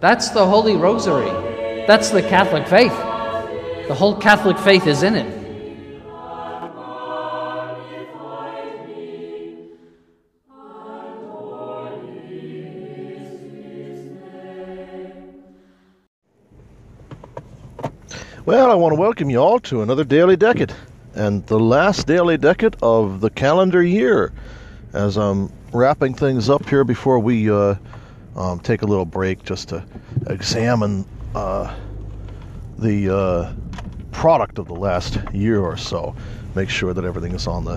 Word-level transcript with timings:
That's 0.00 0.30
the 0.30 0.46
Holy 0.46 0.76
Rosary. 0.76 1.28
That's 1.86 2.08
the 2.08 2.22
Catholic 2.22 2.66
faith. 2.66 2.96
The 3.86 3.94
whole 3.94 4.16
Catholic 4.16 4.56
faith 4.56 4.86
is 4.86 5.02
in 5.02 5.14
it. 5.14 5.40
Well, 18.46 18.70
I 18.70 18.74
want 18.74 18.94
to 18.94 18.98
welcome 18.98 19.28
you 19.28 19.38
all 19.38 19.60
to 19.60 19.82
another 19.82 20.02
Daily 20.02 20.34
Decade, 20.34 20.72
and 21.14 21.46
the 21.46 21.60
last 21.60 22.06
Daily 22.06 22.38
Decade 22.38 22.74
of 22.82 23.20
the 23.20 23.28
calendar 23.28 23.82
year. 23.82 24.32
As 24.94 25.18
I'm 25.18 25.52
wrapping 25.74 26.14
things 26.14 26.48
up 26.48 26.66
here 26.66 26.84
before 26.84 27.18
we 27.18 27.50
uh, 27.50 27.74
um, 28.40 28.58
take 28.58 28.82
a 28.82 28.86
little 28.86 29.04
break 29.04 29.42
just 29.44 29.68
to 29.68 29.84
examine 30.28 31.04
uh, 31.34 31.74
the 32.78 33.14
uh, 33.14 33.52
product 34.12 34.58
of 34.58 34.66
the 34.66 34.74
last 34.74 35.18
year 35.32 35.60
or 35.60 35.76
so, 35.76 36.16
make 36.54 36.70
sure 36.70 36.94
that 36.94 37.04
everything 37.04 37.32
is 37.32 37.46
on 37.46 37.64
the 37.64 37.76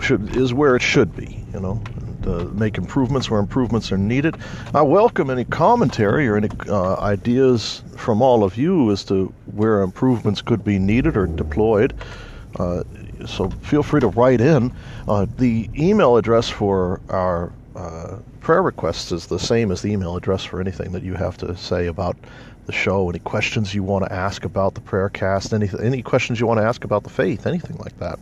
should 0.00 0.36
is 0.36 0.52
where 0.54 0.76
it 0.76 0.82
should 0.82 1.16
be, 1.16 1.44
you 1.52 1.60
know, 1.60 1.82
uh, 2.26 2.44
make 2.52 2.76
improvements 2.76 3.30
where 3.30 3.40
improvements 3.40 3.90
are 3.90 3.98
needed. 3.98 4.36
I 4.74 4.82
welcome 4.82 5.30
any 5.30 5.44
commentary 5.44 6.28
or 6.28 6.36
any 6.36 6.50
uh, 6.68 6.96
ideas 6.96 7.82
from 7.96 8.20
all 8.22 8.44
of 8.44 8.56
you 8.56 8.92
as 8.92 9.04
to 9.04 9.32
where 9.54 9.80
improvements 9.80 10.42
could 10.42 10.64
be 10.64 10.78
needed 10.78 11.16
or 11.16 11.26
deployed. 11.26 11.94
Uh, 12.58 12.84
so 13.26 13.50
feel 13.62 13.82
free 13.82 14.00
to 14.00 14.08
write 14.08 14.40
in. 14.40 14.72
Uh, 15.08 15.26
the 15.38 15.68
email 15.76 16.16
address 16.16 16.48
for 16.48 17.00
our 17.08 17.50
uh, 17.78 18.18
prayer 18.40 18.60
requests 18.60 19.12
is 19.12 19.26
the 19.26 19.38
same 19.38 19.70
as 19.70 19.82
the 19.82 19.92
email 19.92 20.16
address 20.16 20.44
for 20.44 20.60
anything 20.60 20.90
that 20.92 21.04
you 21.04 21.14
have 21.14 21.36
to 21.36 21.56
say 21.56 21.86
about 21.86 22.16
the 22.66 22.72
show, 22.72 23.08
any 23.08 23.20
questions 23.20 23.72
you 23.72 23.84
want 23.84 24.04
to 24.04 24.12
ask 24.12 24.44
about 24.44 24.74
the 24.74 24.80
prayer 24.80 25.08
cast, 25.08 25.54
any, 25.54 25.70
any 25.80 26.02
questions 26.02 26.40
you 26.40 26.46
want 26.46 26.58
to 26.58 26.64
ask 26.64 26.82
about 26.82 27.04
the 27.04 27.10
faith, 27.10 27.46
anything 27.46 27.76
like 27.78 27.96
that. 28.00 28.18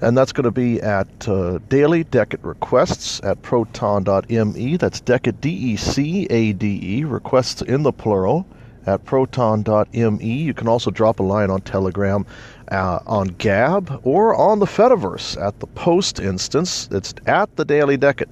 And 0.00 0.18
that's 0.18 0.32
going 0.32 0.44
to 0.44 0.50
be 0.50 0.80
at 0.82 1.28
uh, 1.28 1.58
Daily 1.68 2.02
Decade 2.02 2.42
Requests 2.42 3.20
at 3.22 3.40
proton.me. 3.42 4.76
That's 4.76 5.00
Decade, 5.00 5.40
D 5.40 5.50
E 5.50 5.76
C 5.76 6.26
A 6.28 6.52
D 6.52 6.80
E, 6.82 7.04
requests 7.04 7.62
in 7.62 7.84
the 7.84 7.92
plural 7.92 8.44
at 8.86 9.04
proton.me. 9.04 10.32
You 10.32 10.54
can 10.54 10.68
also 10.68 10.90
drop 10.90 11.20
a 11.20 11.22
line 11.22 11.50
on 11.50 11.60
Telegram, 11.60 12.26
uh, 12.68 13.00
on 13.06 13.28
Gab, 13.28 14.00
or 14.02 14.34
on 14.34 14.58
the 14.58 14.66
Fediverse 14.66 15.40
at 15.40 15.60
the 15.60 15.68
post 15.68 16.18
instance. 16.20 16.88
It's 16.90 17.14
at 17.26 17.54
the 17.56 17.64
Daily 17.64 17.96
Decade. 17.96 18.28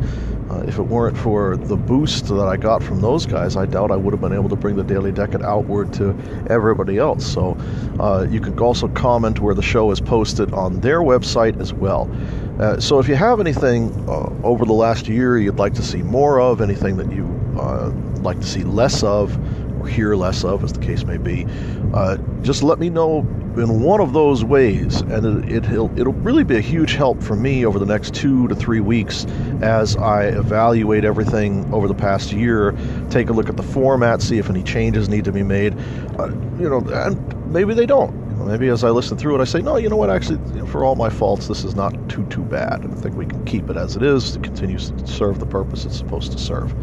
Uh, 0.51 0.65
if 0.67 0.79
it 0.79 0.83
weren't 0.83 1.17
for 1.17 1.57
the 1.57 1.77
boost 1.77 2.27
that 2.27 2.49
I 2.49 2.57
got 2.57 2.83
from 2.83 3.01
those 3.01 3.25
guys, 3.25 3.57
I 3.57 3.67
doubt 3.67 3.93
I 3.93 3.97
would 3.97 4.13
have 4.13 4.21
been 4.21 4.33
able 4.33 4.49
to 4.49 4.57
bring 4.57 4.75
the 4.75 4.83
Daily 4.83 5.13
Decade 5.13 5.43
outward 5.43 5.93
to 5.95 6.17
everybody 6.49 6.99
else. 6.99 7.25
So 7.25 7.57
uh, 8.01 8.27
you 8.29 8.41
can 8.41 8.59
also 8.59 8.89
comment 8.89 9.39
where 9.39 9.55
the 9.55 9.63
show 9.63 9.93
is 9.93 10.01
posted 10.01 10.53
on 10.53 10.81
their 10.81 11.01
website 11.03 11.61
as 11.61 11.73
well. 11.73 12.11
Uh, 12.59 12.81
so 12.81 12.99
if 12.99 13.07
you 13.07 13.15
have 13.15 13.39
anything 13.39 13.93
uh, 14.09 14.29
over 14.43 14.65
the 14.65 14.73
last 14.73 15.07
year 15.07 15.39
you'd 15.39 15.57
like 15.57 15.75
to 15.75 15.83
see 15.83 16.03
more 16.03 16.41
of, 16.41 16.61
anything 16.61 16.97
that 16.97 17.13
you 17.13 17.25
uh, 17.59 17.91
like 18.23 18.41
to 18.41 18.47
see 18.47 18.65
less 18.65 19.05
of, 19.05 19.39
or 19.81 19.87
hear 19.87 20.17
less 20.17 20.45
of, 20.45 20.65
as 20.65 20.73
the 20.73 20.81
case 20.81 21.05
may 21.05 21.17
be, 21.17 21.47
uh, 21.95 22.17
just 22.43 22.63
let 22.63 22.81
me 22.81 22.91
know 22.91 23.23
in 23.57 23.83
one 23.83 24.01
of 24.01 24.13
those 24.13 24.45
ways, 24.45 25.01
and 25.01 25.51
it, 25.51 25.69
will 25.71 25.91
it'll 25.99 26.13
really 26.13 26.45
be 26.45 26.57
a 26.57 26.61
huge 26.61 26.95
help 26.95 27.23
for 27.23 27.35
me 27.35 27.67
over 27.67 27.79
the 27.79 27.87
next 27.87 28.15
two 28.15 28.47
to 28.49 28.55
three 28.55 28.81
weeks 28.81 29.27
as 29.61 29.97
I 29.97 30.27
evaluate 30.27 31.05
everything 31.05 31.73
over 31.75 31.89
the 31.89 31.95
past 31.95 32.33
year, 32.33 32.75
take 33.11 33.29
a 33.29 33.33
look 33.33 33.49
at 33.49 33.57
the 33.57 33.63
format, 33.63 34.23
see 34.23 34.39
if 34.39 34.49
any 34.49 34.63
changes 34.63 35.09
need 35.09 35.25
to 35.25 35.33
be 35.33 35.43
made. 35.43 35.77
Uh, 36.19 36.29
you 36.59 36.69
know, 36.69 36.79
and 36.93 37.53
maybe 37.53 37.75
they 37.75 37.87
don't. 37.87 38.19
Maybe 38.47 38.69
as 38.69 38.85
I 38.85 38.91
listen 38.91 39.19
through 39.19 39.39
it, 39.39 39.41
I 39.41 39.45
say, 39.45 39.61
no, 39.61 39.77
you 39.77 39.89
know 39.89 39.97
what? 39.97 40.11
Actually, 40.11 40.39
you 40.55 40.61
know, 40.61 40.67
for 40.67 40.85
all 40.85 40.97
my 40.97 41.11
faults, 41.11 41.47
this 41.47 41.63
is 41.65 41.75
not 41.75 41.93
too 42.09 42.25
too 42.27 42.43
bad. 42.43 42.85
I 42.85 42.95
think 42.95 43.15
we 43.15 43.27
can 43.27 43.45
keep 43.45 43.69
it 43.69 43.77
as 43.77 43.97
it 43.97 44.03
is. 44.03 44.37
It 44.37 44.43
continues 44.43 44.91
to 44.91 45.07
serve 45.07 45.41
the 45.41 45.47
purpose 45.47 45.85
it's 45.85 45.99
supposed 45.99 46.33
to 46.33 46.39
serve. 46.39 46.75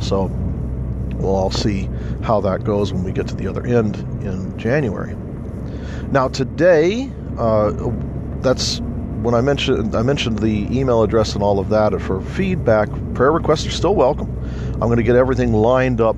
So 0.00 0.24
we'll 1.16 1.36
all 1.36 1.50
see 1.50 1.88
how 2.22 2.40
that 2.40 2.64
goes 2.64 2.92
when 2.92 3.04
we 3.04 3.12
get 3.12 3.28
to 3.28 3.34
the 3.36 3.46
other 3.46 3.64
end 3.66 3.96
in 4.22 4.58
January. 4.58 5.14
Now 6.10 6.28
today, 6.28 7.10
uh, 7.36 7.72
that's 8.40 8.80
when 9.22 9.34
I 9.34 9.40
mentioned 9.40 9.96
I 9.96 10.02
mentioned 10.02 10.38
the 10.38 10.68
email 10.70 11.02
address 11.02 11.34
and 11.34 11.42
all 11.42 11.58
of 11.58 11.68
that 11.70 12.00
for 12.00 12.20
feedback. 12.20 12.88
Prayer 13.14 13.32
requests 13.32 13.66
are 13.66 13.72
still 13.72 13.94
welcome. 13.94 14.30
I'm 14.74 14.88
going 14.88 14.98
to 14.98 15.02
get 15.02 15.16
everything 15.16 15.52
lined 15.52 16.00
up 16.00 16.16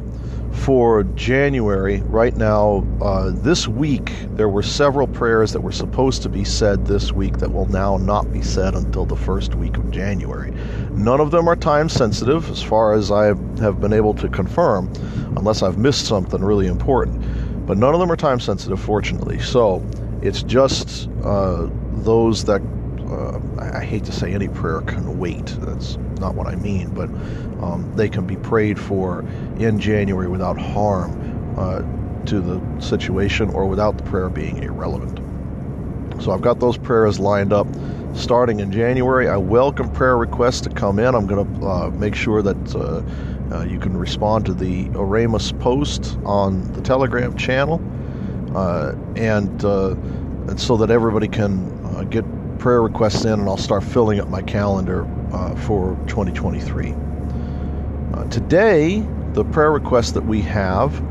for 0.52 1.04
January. 1.04 2.02
Right 2.02 2.36
now, 2.36 2.86
uh, 3.00 3.30
this 3.32 3.66
week 3.66 4.12
there 4.32 4.48
were 4.48 4.62
several 4.62 5.06
prayers 5.06 5.52
that 5.52 5.60
were 5.60 5.72
supposed 5.72 6.22
to 6.22 6.28
be 6.28 6.44
said 6.44 6.86
this 6.86 7.12
week 7.12 7.38
that 7.38 7.52
will 7.52 7.66
now 7.66 7.96
not 7.96 8.30
be 8.30 8.42
said 8.42 8.74
until 8.74 9.06
the 9.06 9.16
first 9.16 9.54
week 9.54 9.78
of 9.78 9.90
January. 9.90 10.52
None 10.92 11.20
of 11.20 11.30
them 11.30 11.48
are 11.48 11.56
time 11.56 11.88
sensitive, 11.88 12.50
as 12.50 12.62
far 12.62 12.92
as 12.92 13.10
I 13.10 13.26
have 13.60 13.80
been 13.80 13.94
able 13.94 14.12
to 14.14 14.28
confirm, 14.28 14.92
unless 15.36 15.62
I've 15.62 15.78
missed 15.78 16.06
something 16.06 16.42
really 16.42 16.66
important 16.66 17.24
but 17.68 17.76
none 17.76 17.92
of 17.92 18.00
them 18.00 18.10
are 18.10 18.16
time 18.16 18.40
sensitive, 18.40 18.80
fortunately. 18.80 19.38
So 19.38 19.84
it's 20.22 20.42
just 20.42 21.06
uh, 21.22 21.68
those 21.96 22.44
that 22.44 22.62
uh, 23.10 23.38
I 23.60 23.84
hate 23.84 24.04
to 24.04 24.12
say 24.12 24.32
any 24.32 24.48
prayer 24.48 24.80
can 24.80 25.18
wait. 25.18 25.54
That's 25.60 25.98
not 26.18 26.34
what 26.34 26.46
I 26.46 26.56
mean, 26.56 26.88
but 26.94 27.10
um, 27.62 27.92
they 27.94 28.08
can 28.08 28.26
be 28.26 28.36
prayed 28.36 28.78
for 28.78 29.22
in 29.58 29.78
January 29.78 30.28
without 30.28 30.58
harm 30.58 31.12
uh, 31.58 31.82
to 32.24 32.40
the 32.40 32.80
situation 32.80 33.50
or 33.50 33.66
without 33.66 33.98
the 33.98 34.04
prayer 34.04 34.30
being 34.30 34.62
irrelevant. 34.62 35.18
So 36.22 36.32
I've 36.32 36.42
got 36.42 36.60
those 36.60 36.78
prayers 36.78 37.20
lined 37.20 37.52
up 37.52 37.66
starting 38.14 38.60
in 38.60 38.72
January. 38.72 39.28
I 39.28 39.36
welcome 39.36 39.90
prayer 39.92 40.16
requests 40.16 40.62
to 40.62 40.70
come 40.70 40.98
in. 40.98 41.14
I'm 41.14 41.26
going 41.26 41.60
to 41.60 41.66
uh, 41.66 41.90
make 41.90 42.14
sure 42.14 42.40
that 42.40 42.56
uh, 43.50 43.58
uh, 43.58 43.64
you 43.64 43.78
can 43.78 43.96
respond 43.96 44.46
to 44.46 44.54
the 44.54 44.88
Oremus 44.90 45.58
post 45.60 46.18
on 46.24 46.72
the 46.72 46.80
Telegram 46.80 47.36
channel, 47.36 47.80
uh, 48.54 48.92
and, 49.16 49.64
uh, 49.64 49.90
and 50.48 50.60
so 50.60 50.76
that 50.76 50.90
everybody 50.90 51.28
can 51.28 51.68
uh, 51.84 52.04
get 52.04 52.24
prayer 52.58 52.82
requests 52.82 53.24
in, 53.24 53.32
and 53.40 53.48
I'll 53.48 53.56
start 53.56 53.84
filling 53.84 54.20
up 54.20 54.28
my 54.28 54.42
calendar 54.42 55.06
uh, 55.32 55.54
for 55.54 55.96
2023. 56.06 56.94
today, 58.30 59.06
the 59.32 59.44
prayer 59.44 59.70
request 59.70 60.14
that 60.14 60.24
we 60.24 60.42
have 60.42 61.02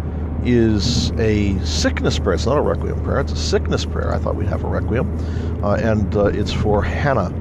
is 0.44 1.12
a 1.18 1.58
sickness 1.66 2.20
prayer. 2.20 2.36
It's 2.36 2.46
not 2.46 2.58
a 2.58 2.62
requiem 2.62 3.02
prayer, 3.04 3.20
it's 3.22 3.32
a 3.32 3.38
sickness 3.38 3.86
prayer. 3.86 4.14
I 4.14 4.18
thought 4.20 4.36
we'd 4.36 4.48
have 4.48 4.64
a 4.64 4.68
requiem. 4.68 5.18
Uh, 5.64 5.76
and 5.76 6.16
uh, 6.16 6.26
it's 6.26 6.54
for 6.54 6.84
Hannah. 6.84 7.34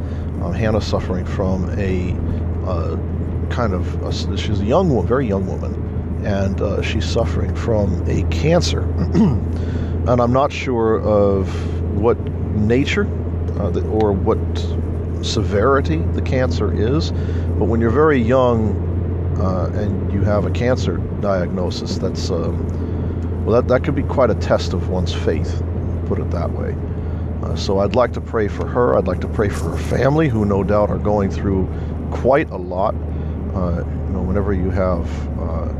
Uh, 0.43 0.51
Hannah 0.53 0.81
suffering 0.81 1.25
from 1.25 1.69
a 1.79 2.15
kind 3.57 3.73
of 3.73 4.03
a, 4.03 4.37
she's 4.37 4.61
a 4.61 4.65
young 4.67 4.91
woman, 4.91 5.07
very 5.07 5.27
young 5.27 5.47
woman, 5.47 5.73
and 6.27 6.61
uh, 6.61 6.83
she's 6.83 7.07
suffering 7.07 7.57
from 7.57 8.07
a 8.07 8.23
cancer, 8.25 8.81
and 9.15 10.21
I'm 10.21 10.33
not 10.33 10.53
sure 10.53 11.01
of 11.01 11.49
what 11.97 12.19
nature 12.55 13.07
uh, 13.59 13.81
or 13.85 14.13
what 14.13 14.39
severity 15.25 15.97
the 16.13 16.21
cancer 16.21 16.71
is. 16.71 17.13
But 17.13 17.65
when 17.65 17.81
you're 17.81 17.89
very 17.89 18.21
young 18.21 18.77
uh, 19.41 19.71
and 19.73 20.13
you 20.13 20.21
have 20.21 20.45
a 20.45 20.51
cancer 20.51 20.99
diagnosis, 21.23 21.97
that's 21.97 22.31
um, 22.31 23.47
well, 23.47 23.63
that, 23.63 23.69
that 23.69 23.85
could 23.85 23.95
be 23.95 24.03
quite 24.03 24.29
a 24.29 24.35
test 24.35 24.75
of 24.75 24.91
one's 24.91 25.15
faith, 25.15 25.63
put 26.05 26.19
it 26.19 26.31
that 26.31 26.51
way. 26.51 26.77
Uh, 27.43 27.57
so 27.57 27.79
I'd 27.79 27.95
like 27.95 28.13
to 28.13 28.21
pray 28.21 28.49
for 28.49 28.67
her. 28.67 28.99
I'd 28.99 29.07
like 29.07 29.23
to 29.23 29.29
pray 29.29 29.49
for 29.49 29.71
her 29.71 29.79
family, 29.79 30.29
who 30.29 30.45
no 30.45 30.63
doubt 30.63 30.91
are 30.91 30.99
going 30.99 31.31
through 31.31 31.67
quite 32.11 32.51
a 32.51 32.59
lot. 32.59 32.95
Uh, 33.57 33.79
you 33.79 34.13
know, 34.13 34.21
whenever 34.21 34.53
you 34.53 34.69
have 34.69 35.09
uh, 35.39 35.73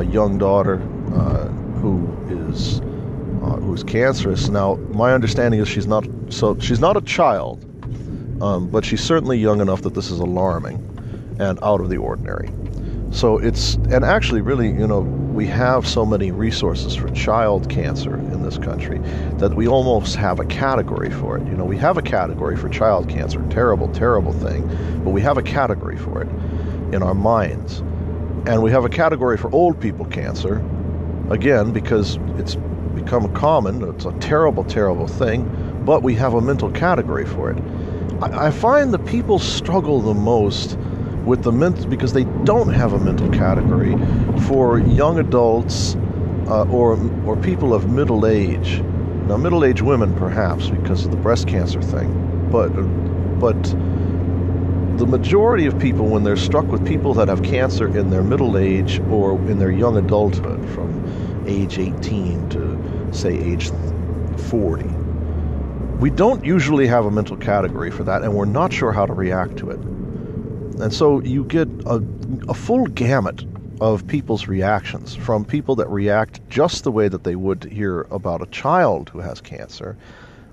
a 0.00 0.04
young 0.04 0.36
daughter 0.36 0.74
uh, 1.14 1.48
who 1.80 2.06
is 2.28 2.80
uh, 3.42 3.56
who's 3.56 3.82
cancerous. 3.82 4.50
Now, 4.50 4.74
my 4.90 5.14
understanding 5.14 5.60
is 5.60 5.66
she's 5.66 5.86
not 5.86 6.06
so 6.28 6.58
she's 6.58 6.78
not 6.78 6.98
a 6.98 7.00
child, 7.00 7.64
um, 8.42 8.68
but 8.68 8.84
she's 8.84 9.02
certainly 9.02 9.38
young 9.38 9.62
enough 9.62 9.80
that 9.82 9.94
this 9.94 10.10
is 10.10 10.20
alarming 10.20 10.76
and 11.40 11.58
out 11.62 11.80
of 11.80 11.88
the 11.88 11.96
ordinary. 11.96 12.50
So 13.12 13.38
it's 13.38 13.76
and 13.90 14.04
actually, 14.04 14.42
really, 14.42 14.68
you 14.68 14.86
know, 14.86 15.00
we 15.00 15.46
have 15.46 15.86
so 15.86 16.04
many 16.04 16.32
resources 16.32 16.94
for 16.94 17.08
child 17.12 17.70
cancer 17.70 18.16
in 18.16 18.42
this 18.42 18.58
country 18.58 18.98
that 19.38 19.54
we 19.54 19.66
almost 19.66 20.16
have 20.16 20.38
a 20.38 20.44
category 20.44 21.10
for 21.10 21.38
it. 21.38 21.46
You 21.46 21.56
know, 21.56 21.64
we 21.64 21.78
have 21.78 21.96
a 21.96 22.02
category 22.02 22.58
for 22.58 22.68
child 22.68 23.08
cancer, 23.08 23.42
terrible, 23.48 23.88
terrible 23.88 24.34
thing, 24.34 24.68
but 25.02 25.12
we 25.12 25.22
have 25.22 25.38
a 25.38 25.42
category 25.42 25.96
for 25.96 26.20
it 26.20 26.28
in 26.96 27.02
our 27.02 27.14
minds. 27.14 27.80
And 28.46 28.62
we 28.62 28.72
have 28.72 28.84
a 28.84 28.88
category 28.88 29.36
for 29.36 29.52
old 29.52 29.80
people 29.80 30.06
cancer, 30.06 30.64
again, 31.30 31.72
because 31.72 32.18
it's 32.38 32.56
become 32.94 33.32
common. 33.34 33.82
It's 33.94 34.06
a 34.06 34.12
terrible, 34.14 34.64
terrible 34.64 35.06
thing, 35.06 35.44
but 35.84 36.02
we 36.02 36.14
have 36.14 36.34
a 36.34 36.40
mental 36.40 36.70
category 36.70 37.26
for 37.26 37.50
it. 37.50 37.62
I, 38.22 38.46
I 38.46 38.50
find 38.50 38.92
the 38.92 38.98
people 38.98 39.38
struggle 39.38 40.00
the 40.00 40.14
most 40.14 40.76
with 41.24 41.42
the 41.42 41.52
mental 41.52 41.86
because 41.88 42.12
they 42.12 42.24
don't 42.44 42.72
have 42.72 42.92
a 42.92 42.98
mental 42.98 43.28
category 43.30 43.94
for 44.46 44.78
young 44.78 45.18
adults 45.18 45.96
uh, 46.48 46.64
or 46.70 46.98
or 47.26 47.36
people 47.36 47.74
of 47.74 47.90
middle 47.90 48.26
age. 48.26 48.80
Now, 49.26 49.36
middle-aged 49.36 49.82
women 49.82 50.14
perhaps 50.14 50.70
because 50.70 51.04
of 51.04 51.10
the 51.10 51.16
breast 51.16 51.48
cancer 51.48 51.82
thing, 51.82 52.48
but 52.50 52.68
but 53.40 53.56
the 54.96 55.06
majority 55.06 55.66
of 55.66 55.78
people 55.78 56.06
when 56.06 56.24
they're 56.24 56.36
struck 56.36 56.66
with 56.66 56.86
people 56.86 57.14
that 57.14 57.28
have 57.28 57.42
cancer 57.42 57.86
in 57.96 58.10
their 58.10 58.22
middle 58.22 58.56
age 58.56 59.00
or 59.10 59.32
in 59.50 59.58
their 59.58 59.70
young 59.70 59.96
adulthood 59.96 60.68
from 60.70 61.44
age 61.46 61.78
18 61.78 62.48
to 62.50 63.08
say 63.12 63.36
age 63.36 63.70
40 64.48 64.96
we 66.00 66.10
don't 66.10 66.44
usually 66.44 66.86
have 66.86 67.06
a 67.06 67.10
mental 67.10 67.36
category 67.36 67.90
for 67.90 68.04
that 68.04 68.22
and 68.22 68.34
we're 68.34 68.44
not 68.44 68.72
sure 68.72 68.92
how 68.92 69.06
to 69.06 69.14
react 69.14 69.56
to 69.58 69.70
it. 69.70 69.80
And 70.78 70.92
so 70.92 71.22
you 71.22 71.44
get 71.44 71.68
a, 71.86 72.02
a 72.48 72.54
full 72.54 72.84
gamut 72.86 73.44
of 73.80 74.06
people's 74.06 74.46
reactions 74.46 75.14
from 75.14 75.44
people 75.44 75.74
that 75.76 75.88
react 75.88 76.46
just 76.50 76.84
the 76.84 76.92
way 76.92 77.08
that 77.08 77.24
they 77.24 77.34
would 77.34 77.64
hear 77.64 78.02
about 78.10 78.42
a 78.42 78.46
child 78.46 79.08
who 79.08 79.20
has 79.20 79.40
cancer 79.40 79.96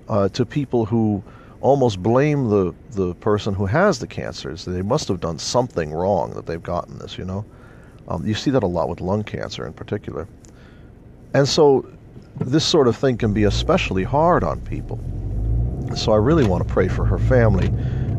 uh, 0.08 0.28
to 0.30 0.46
people 0.46 0.86
who 0.86 1.22
almost 1.64 2.02
blame 2.02 2.50
the, 2.50 2.74
the 2.90 3.14
person 3.14 3.54
who 3.54 3.64
has 3.64 3.98
the 3.98 4.06
cancers. 4.06 4.66
They 4.66 4.82
must 4.82 5.08
have 5.08 5.18
done 5.18 5.38
something 5.38 5.92
wrong 5.92 6.34
that 6.34 6.44
they've 6.44 6.62
gotten 6.62 6.98
this, 6.98 7.16
you 7.16 7.24
know. 7.24 7.42
Um, 8.06 8.26
you 8.26 8.34
see 8.34 8.50
that 8.50 8.62
a 8.62 8.66
lot 8.66 8.90
with 8.90 9.00
lung 9.00 9.24
cancer 9.24 9.66
in 9.66 9.72
particular. 9.72 10.28
And 11.32 11.48
so 11.48 11.90
this 12.38 12.66
sort 12.66 12.86
of 12.86 12.98
thing 12.98 13.16
can 13.16 13.32
be 13.32 13.44
especially 13.44 14.04
hard 14.04 14.44
on 14.44 14.60
people. 14.60 15.00
So 15.96 16.12
I 16.12 16.16
really 16.16 16.46
want 16.46 16.68
to 16.68 16.72
pray 16.72 16.86
for 16.86 17.06
her 17.06 17.18
family 17.18 17.68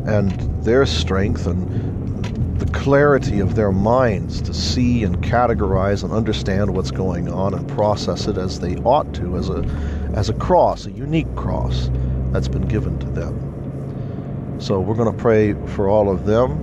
and 0.06 0.32
their 0.64 0.84
strength 0.84 1.46
and 1.46 2.58
the 2.58 2.66
clarity 2.72 3.38
of 3.38 3.54
their 3.54 3.70
minds 3.70 4.40
to 4.42 4.52
see 4.52 5.04
and 5.04 5.22
categorize 5.22 6.02
and 6.02 6.12
understand 6.12 6.74
what's 6.74 6.90
going 6.90 7.28
on 7.28 7.54
and 7.54 7.68
process 7.68 8.26
it 8.26 8.38
as 8.38 8.58
they 8.58 8.74
ought 8.78 9.14
to 9.14 9.36
as 9.36 9.50
a 9.50 9.64
as 10.14 10.28
a 10.30 10.34
cross, 10.34 10.86
a 10.86 10.90
unique 10.90 11.32
cross 11.36 11.90
that's 12.32 12.48
been 12.48 12.66
given 12.66 12.98
to 13.00 13.06
them. 13.06 14.58
So 14.58 14.80
we're 14.80 14.94
going 14.94 15.14
to 15.14 15.22
pray 15.22 15.54
for 15.74 15.88
all 15.88 16.10
of 16.10 16.24
them. 16.24 16.62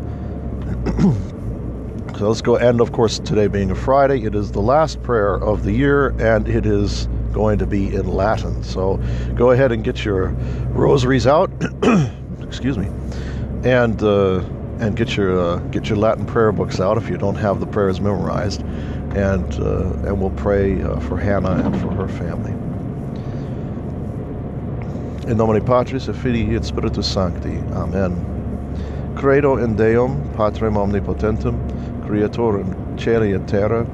so 2.17 2.27
let's 2.27 2.41
go. 2.41 2.55
And 2.55 2.81
of 2.81 2.91
course, 2.91 3.19
today 3.19 3.47
being 3.47 3.71
a 3.71 3.75
Friday, 3.75 4.23
it 4.23 4.35
is 4.35 4.51
the 4.51 4.61
last 4.61 5.01
prayer 5.03 5.35
of 5.35 5.63
the 5.63 5.71
year, 5.71 6.09
and 6.19 6.47
it 6.47 6.65
is 6.65 7.07
going 7.31 7.59
to 7.59 7.65
be 7.65 7.93
in 7.93 8.07
Latin. 8.07 8.63
So 8.63 8.97
go 9.35 9.51
ahead 9.51 9.71
and 9.71 9.83
get 9.83 10.03
your 10.05 10.29
rosaries 10.69 11.27
out. 11.27 11.51
Excuse 12.41 12.77
me, 12.77 12.87
and 13.63 14.01
uh, 14.01 14.43
and 14.79 14.95
get 14.95 15.15
your 15.15 15.39
uh, 15.39 15.57
get 15.69 15.89
your 15.89 15.97
Latin 15.97 16.25
prayer 16.25 16.51
books 16.51 16.79
out 16.79 16.97
if 16.97 17.09
you 17.09 17.17
don't 17.17 17.35
have 17.35 17.59
the 17.59 17.67
prayers 17.67 18.01
memorized, 18.01 18.61
and 19.15 19.53
uh, 19.59 20.07
and 20.07 20.19
we'll 20.19 20.31
pray 20.31 20.81
uh, 20.81 20.99
for 21.01 21.17
Hannah 21.17 21.63
and 21.63 21.79
for 21.81 21.91
her 21.91 22.07
family. 22.07 22.53
In 25.25 25.37
nomine 25.37 25.63
Patris 25.63 26.09
et 26.09 26.15
Filii 26.17 26.53
et 26.53 26.65
Spiritus 26.65 27.07
Sancti. 27.07 27.57
Amen. 27.75 28.13
Credo 29.15 29.55
in 29.55 29.73
Deum, 29.73 30.21
Patrem 30.35 30.73
omnipotentem, 30.73 31.55
creatorem 32.05 32.97
celi 32.97 33.33
et 33.33 33.47
terra, 33.47 33.87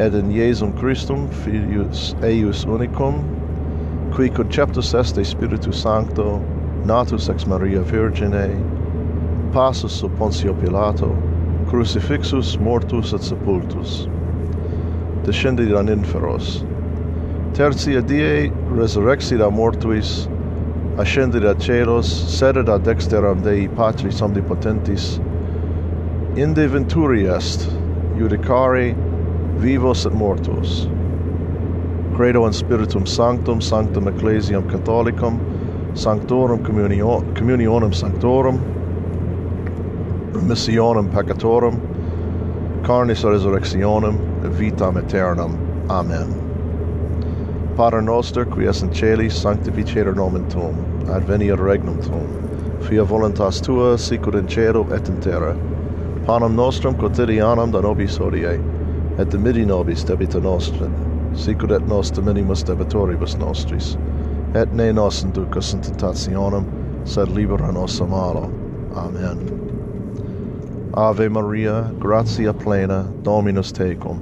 et 0.00 0.12
in 0.14 0.32
Iesum 0.32 0.76
Christum, 0.76 1.30
filius 1.30 2.16
eius 2.24 2.64
unicum, 2.64 3.22
qui 4.12 4.28
conceptus 4.28 4.92
est 4.92 5.14
de 5.14 5.24
Spiritu 5.24 5.70
Sancto, 5.70 6.40
natus 6.84 7.28
ex 7.28 7.46
Maria 7.46 7.80
Virgine, 7.82 8.58
passus 9.52 9.92
sub 9.92 10.10
Pontio 10.18 10.52
Pilato, 10.52 11.14
crucifixus, 11.68 12.58
mortus 12.58 13.12
et 13.12 13.20
sepultus. 13.20 14.08
Descendit 15.22 15.76
an 15.76 15.86
inferos, 15.86 16.64
tertia 17.54 18.00
die 18.00 18.50
resurrexit 18.76 19.40
a 19.40 19.50
mortuis, 19.50 20.28
ascendit 20.98 21.44
ad 21.44 21.60
celos, 21.60 22.08
sedet 22.38 22.68
ad 22.68 22.84
dexteram 22.84 23.42
Dei 23.42 23.68
Patris 23.68 24.20
omnipotentis, 24.22 25.18
inde 26.36 26.66
venturi 26.68 27.26
est, 27.26 27.68
judicare 28.18 28.94
vivos 29.58 30.06
et 30.06 30.12
mortos. 30.12 30.88
Credo 32.16 32.46
in 32.46 32.52
Spiritum 32.52 33.06
Sanctum, 33.06 33.60
Sanctum 33.60 34.08
Ecclesiam 34.08 34.68
Catholicum, 34.68 35.38
Sanctorum 35.94 36.64
communio 36.64 37.22
Communionem 37.34 37.94
Sanctorum, 37.94 38.58
Remissionem 40.32 41.08
Peccatorum, 41.10 41.80
Carnis 42.82 43.22
Resurrectionem, 43.22 44.18
Vitam 44.58 44.96
Aeternam. 44.96 45.56
Amen. 45.90 46.47
Pater 47.78 48.02
noster, 48.02 48.44
qui 48.44 48.66
es 48.66 48.82
in 48.82 48.90
celis, 48.90 49.34
sanctificetur 49.40 50.16
nomen 50.16 50.48
tuum, 50.50 50.74
adveniat 51.14 51.60
regnum 51.60 52.00
tuum, 52.02 52.80
fia 52.82 53.04
voluntas 53.04 53.60
tua, 53.62 53.92
sicur 53.96 54.34
in 54.34 54.48
cielo 54.48 54.82
et 54.92 55.08
in 55.08 55.20
terra. 55.20 55.54
Panem 56.26 56.56
nostrum 56.56 56.96
quotidianum 56.96 57.70
da 57.70 57.80
nobis 57.80 58.18
hodie, 58.18 58.58
et 59.16 59.28
dimiti 59.30 59.64
nobis 59.64 60.02
debita 60.02 60.40
nostra, 60.42 60.90
sicur 61.34 61.70
et 61.76 61.86
nos 61.86 62.10
diminimus 62.10 62.64
debitoribus 62.64 63.38
nostris, 63.38 63.96
et 64.56 64.74
ne 64.74 64.92
nos 64.92 65.22
inducas 65.22 65.72
in 65.72 65.80
tentationem, 65.80 66.66
sed 67.06 67.28
libera 67.28 67.70
nos 67.70 68.00
a 68.00 68.06
malo. 68.06 68.50
Amen. 68.96 69.38
Ave 70.94 71.28
Maria, 71.28 71.92
gratia 72.00 72.52
plena, 72.52 73.04
Dominus 73.22 73.70
tecum, 73.70 74.18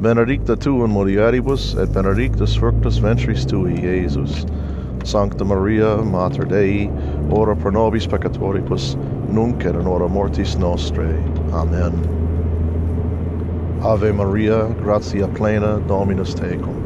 benedicta 0.00 0.56
tu 0.56 0.82
in 0.84 0.90
mulieribus, 0.90 1.74
et 1.76 1.92
benedictus 1.92 2.54
fructus 2.54 2.98
ventris 2.98 3.44
tui, 3.44 3.74
Iesus. 3.74 4.46
Sancta 5.04 5.44
Maria, 5.44 5.98
Mater 5.98 6.46
Dei, 6.46 6.90
ora 7.30 7.54
pro 7.54 7.70
nobis 7.70 8.06
peccatoribus, 8.06 8.96
nunc 9.28 9.64
et 9.64 9.74
in 9.74 9.86
hora 9.86 10.08
mortis 10.08 10.56
nostrae. 10.56 11.20
Amen. 11.52 11.92
Ave 13.82 14.12
Maria, 14.12 14.68
gratia 14.80 15.28
plena, 15.28 15.80
Dominus 15.86 16.34
tecum. 16.34 16.76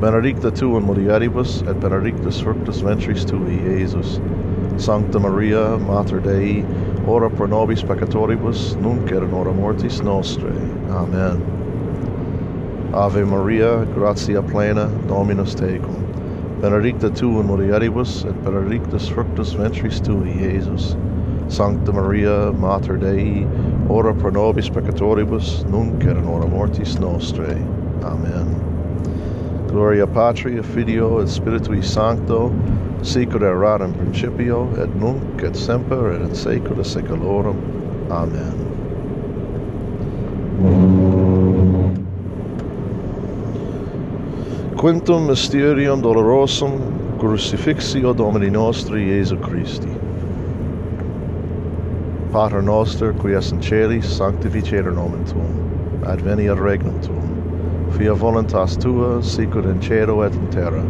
Benedicta 0.00 0.50
tu 0.50 0.76
in 0.76 0.84
mulieribus, 0.84 1.66
et 1.68 1.78
benedictus 1.78 2.40
fructus 2.40 2.80
ventris 2.80 3.24
tui, 3.24 3.60
Iesus. 3.80 4.18
Sancta 4.80 5.18
Maria, 5.18 5.78
Mater 5.78 6.20
Dei, 6.20 6.64
ora 7.06 7.28
pro 7.28 7.46
nobis 7.46 7.82
peccatoribus, 7.82 8.76
nunc 8.80 9.10
et 9.12 9.22
in 9.22 9.30
hora 9.30 9.52
mortis 9.52 10.00
nostrae. 10.00 10.90
Amen. 10.90 11.55
Ave 12.96 13.26
Maria, 13.26 13.84
gratia 13.92 14.40
plena, 14.40 14.88
Dominus 15.06 15.54
tecum. 15.54 16.62
Benedicta 16.62 17.10
tu 17.10 17.38
in 17.38 17.46
mulieribus, 17.46 18.24
et 18.24 18.42
benedictus 18.42 19.06
fructus 19.06 19.52
ventris 19.52 20.00
tui, 20.00 20.32
Iesus. 20.32 20.96
Sancta 21.52 21.92
Maria, 21.92 22.50
Mater 22.52 22.96
Dei, 22.96 23.46
ora 23.90 24.14
pro 24.14 24.30
nobis 24.30 24.70
peccatoribus, 24.70 25.62
nunc 25.68 26.04
et 26.04 26.16
in 26.16 26.24
hora 26.24 26.46
mortis 26.46 26.94
nostrae. 26.96 27.60
Amen. 28.02 29.66
Gloria 29.68 30.06
Patri, 30.06 30.56
et 30.56 30.64
Filio, 30.64 31.20
et 31.20 31.28
Spiritui 31.28 31.84
Sancto, 31.84 32.50
sicut 33.02 33.42
erat 33.42 33.82
in 33.82 33.92
principio, 33.92 34.72
et 34.80 34.88
nunc 34.96 35.42
et 35.42 35.54
semper 35.54 36.12
et 36.12 36.22
in 36.22 36.30
saecula 36.30 36.82
saeculorum. 36.82 37.60
Amen. 38.10 38.65
quintum 44.86 45.26
mysterium 45.26 46.00
dolorosum 46.00 47.18
crucifixio 47.18 48.14
Domini 48.14 48.48
nostri 48.48 49.04
Iesu 49.08 49.36
Christi. 49.42 49.88
Pater 52.30 52.62
noster, 52.62 53.12
qui 53.12 53.34
es 53.34 53.50
in 53.50 53.60
celi, 53.60 54.00
sanctificetur 54.00 54.92
nomen 54.94 55.24
tuum. 55.24 56.02
Adveniat 56.04 56.60
regnum 56.60 57.02
tuum. 57.02 57.90
Fiat 57.98 58.16
voluntas 58.16 58.76
tua, 58.76 59.20
sicut 59.24 59.64
in 59.64 59.80
cielo 59.80 60.22
et 60.22 60.32
in 60.34 60.46
terra. 60.52 60.84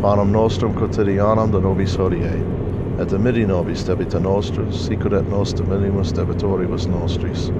Panem 0.00 0.32
nostrum 0.32 0.74
quotidianum 0.74 1.52
da 1.52 1.60
nobis 1.60 1.94
hodie, 1.94 2.34
et 2.98 3.08
dimitti 3.08 3.46
nobis 3.46 3.84
debita 3.84 4.18
nostra, 4.18 4.66
sicut 4.72 5.12
et 5.12 5.28
nos 5.28 5.54
dimittimus 5.54 6.10
debitoribus 6.12 6.88
nostris. 6.88 7.52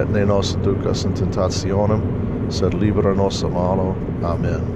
Et 0.00 0.08
ne 0.08 0.24
nos 0.24 0.56
ducas 0.62 1.04
in 1.04 1.12
tentationem, 1.12 2.00
sed 2.50 2.72
libera 2.72 3.14
nos 3.14 3.42
a 3.42 3.48
malo. 3.50 3.94
Amen. 4.22 4.75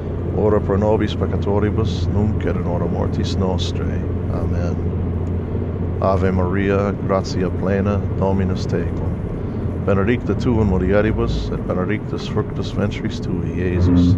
ora 0.37 0.59
pro 0.59 0.77
nobis 0.77 1.15
peccatoribus, 1.15 2.07
nunc 2.07 2.45
et 2.45 2.55
in 2.55 2.63
hora 2.63 2.87
mortis 2.87 3.35
nostrae. 3.35 3.99
Amen. 4.33 5.99
Ave 6.01 6.31
Maria, 6.31 6.91
gratia 7.05 7.49
plena, 7.49 7.99
Dominus 8.17 8.65
tecum. 8.65 9.85
Benedicta 9.85 10.33
tu 10.35 10.61
in 10.61 10.67
mulieribus, 10.67 11.51
et 11.51 11.67
benedictus 11.67 12.27
fructus 12.27 12.71
ventris 12.71 13.19
tui, 13.19 13.55
Iesus. 13.55 14.15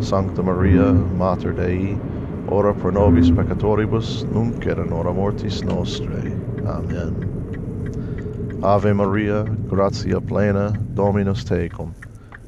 Sancta 0.00 0.42
Maria, 0.42 0.92
Mater 0.92 1.52
Dei, 1.52 1.96
ora 2.48 2.74
pro 2.74 2.90
nobis 2.90 3.30
peccatoribus, 3.30 4.24
nunc 4.32 4.66
et 4.66 4.78
in 4.78 4.92
hora 4.92 5.12
mortis 5.12 5.62
nostrae. 5.62 6.32
Amen. 6.66 7.14
Ave 8.62 8.92
Maria, 8.92 9.44
gratia 9.44 10.20
plena, 10.20 10.72
Dominus 10.94 11.44
tecum. 11.44 11.94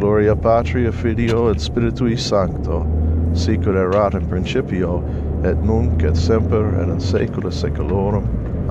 Gloria 0.00 0.34
Patri 0.34 0.86
et 0.86 0.94
Filio 0.94 1.48
et 1.48 1.58
Spiritui 1.58 2.18
Sancto, 2.18 2.86
sicut 3.34 3.76
erat 3.76 4.14
in 4.14 4.26
principio 4.30 5.04
et 5.44 5.62
nunc 5.62 6.02
et 6.02 6.16
semper 6.16 6.68
et 6.80 6.88
in 6.88 6.98
saecula 6.98 7.52
saeculorum. 7.52 8.24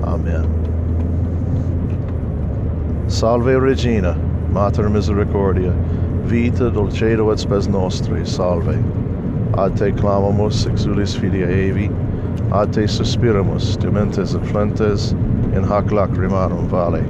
Amen. 0.03 0.47
Salve 3.07 3.61
Regina, 3.61 4.15
Mater 4.49 4.89
Misericordia, 4.89 5.71
vita 6.23 6.71
dulcedo 6.71 7.31
et 7.31 7.37
spes 7.37 7.67
nostri, 7.67 8.25
salve. 8.25 8.79
Ad 9.53 9.77
te 9.77 9.91
clamamus 9.91 10.65
exulis 10.65 11.15
filia 11.15 11.45
Evi, 11.45 11.91
ad 12.51 12.73
te 12.73 12.87
suspiramus, 12.87 13.77
dementes 13.77 14.33
et 14.33 14.41
flentes, 14.47 15.11
in 15.53 15.61
hac 15.61 15.91
lacrimarum 15.91 16.67
vale. 16.67 17.03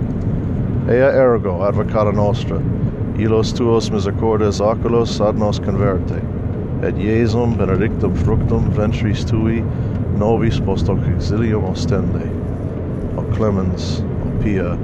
Ea 0.92 1.10
ergo, 1.16 1.62
advocata 1.62 2.12
nostra, 2.12 2.60
illos 3.20 3.52
tuos 3.54 3.90
misericordes 3.92 4.62
oculos 4.62 5.20
ad 5.20 5.38
nos 5.38 5.60
converte, 5.60 6.22
et 6.82 6.96
Iesum 6.96 7.58
benedictum 7.58 8.14
fructum 8.16 8.70
ventris 8.72 9.26
tui 9.26 9.60
nobis 10.18 10.60
post 10.64 10.88
hoc 10.88 11.00
exilium 11.16 11.66
ostende. 11.68 12.24
O 13.18 13.24
clemens, 13.36 14.00
o 14.24 14.32
pia, 14.44 14.78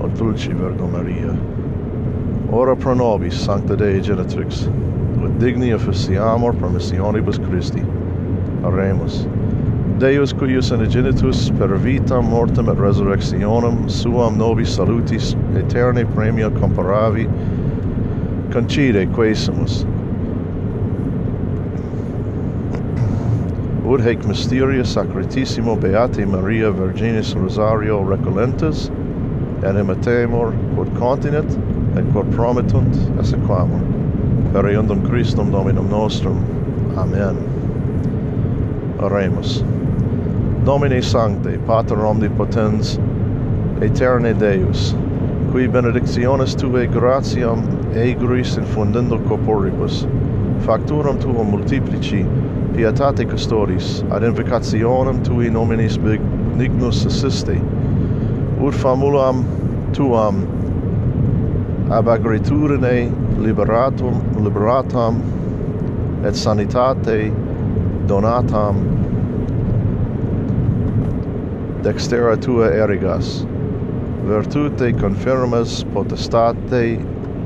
o 0.00 0.08
dulci 0.14 0.54
Virgo 0.54 0.86
Maria, 0.86 1.34
ora 2.52 2.76
pro 2.76 2.94
nobis 2.94 3.34
sancta 3.34 3.76
Dei 3.76 4.00
Genetrix, 4.00 4.68
ut 5.18 5.38
digni 5.40 5.74
officiamur 5.74 6.54
promissionibus 6.60 7.42
Christi. 7.48 7.82
Oremus. 8.62 9.26
Deus 9.98 10.32
cuius 10.32 10.70
inigenitus 10.70 11.50
per 11.58 11.74
vitam 11.76 12.30
mortem 12.30 12.68
et 12.68 12.78
resurrectionem 12.78 13.88
suam 13.90 14.38
nobis 14.38 14.76
salutis 14.76 15.34
aeternae 15.56 16.06
premia 16.14 16.50
comparavi 16.50 17.26
concide 18.50 19.06
quaesimus. 19.14 19.84
Ut 23.86 24.00
hec 24.00 24.24
mysteria 24.26 24.82
sacratissimo 24.84 25.76
Beate 25.80 26.26
Maria 26.26 26.70
Virginis 26.70 27.34
Rosario 27.34 28.02
Recolentes, 28.02 28.88
animatemur, 29.62 30.52
quod 30.74 30.94
continet, 30.96 31.50
et 31.96 32.12
quod 32.12 32.30
promittunt, 32.32 32.94
exequamur. 33.18 33.80
Periundum 34.52 35.06
Christum 35.08 35.50
Dominum 35.50 35.88
nostrum. 35.88 36.38
Amen. 36.96 37.36
Oremus. 38.98 39.62
Domine 40.64 41.02
Sancte, 41.02 41.58
Pater 41.66 41.96
Omnipotens, 41.96 42.98
Eterne 43.82 44.38
Deus, 44.38 44.94
qui 45.50 45.66
benedictionis 45.68 46.54
tuae 46.54 46.86
gratiam 46.86 47.64
aeguris 47.98 48.52
infundendo 48.60 49.18
corporibus, 49.26 50.04
facturam 50.66 51.18
tuum 51.18 51.50
multiplici, 51.50 52.20
pietate 52.76 53.26
custodis, 53.26 54.04
ad 54.14 54.22
invocationem 54.22 55.18
tui 55.26 55.50
nominis 55.50 55.98
benignus 55.98 57.02
assisti, 57.06 57.58
ut 58.62 58.78
famulam 58.78 59.42
tuam 59.92 60.44
ab 61.90 62.06
agriturine 62.14 63.10
liberatum 63.42 64.22
liberatam 64.46 65.18
et 66.24 66.34
sanitate 66.34 67.32
donatam 68.06 68.84
dextera 71.82 72.36
tua 72.36 72.70
erigas 72.70 73.49
virtute 74.24 74.92
confirmas 75.00 75.84
potestate 75.92 76.98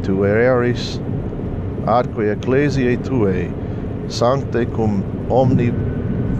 tueris 0.02 0.98
adque 1.86 2.32
ecclesiae 2.34 2.96
tuae 3.04 3.50
sancte 4.08 4.66
cum 4.74 5.02
omni 5.30 5.70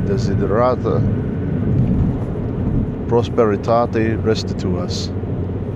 desiderata 0.07 1.01
prosperitate 3.09 4.17
restituas. 4.25 5.13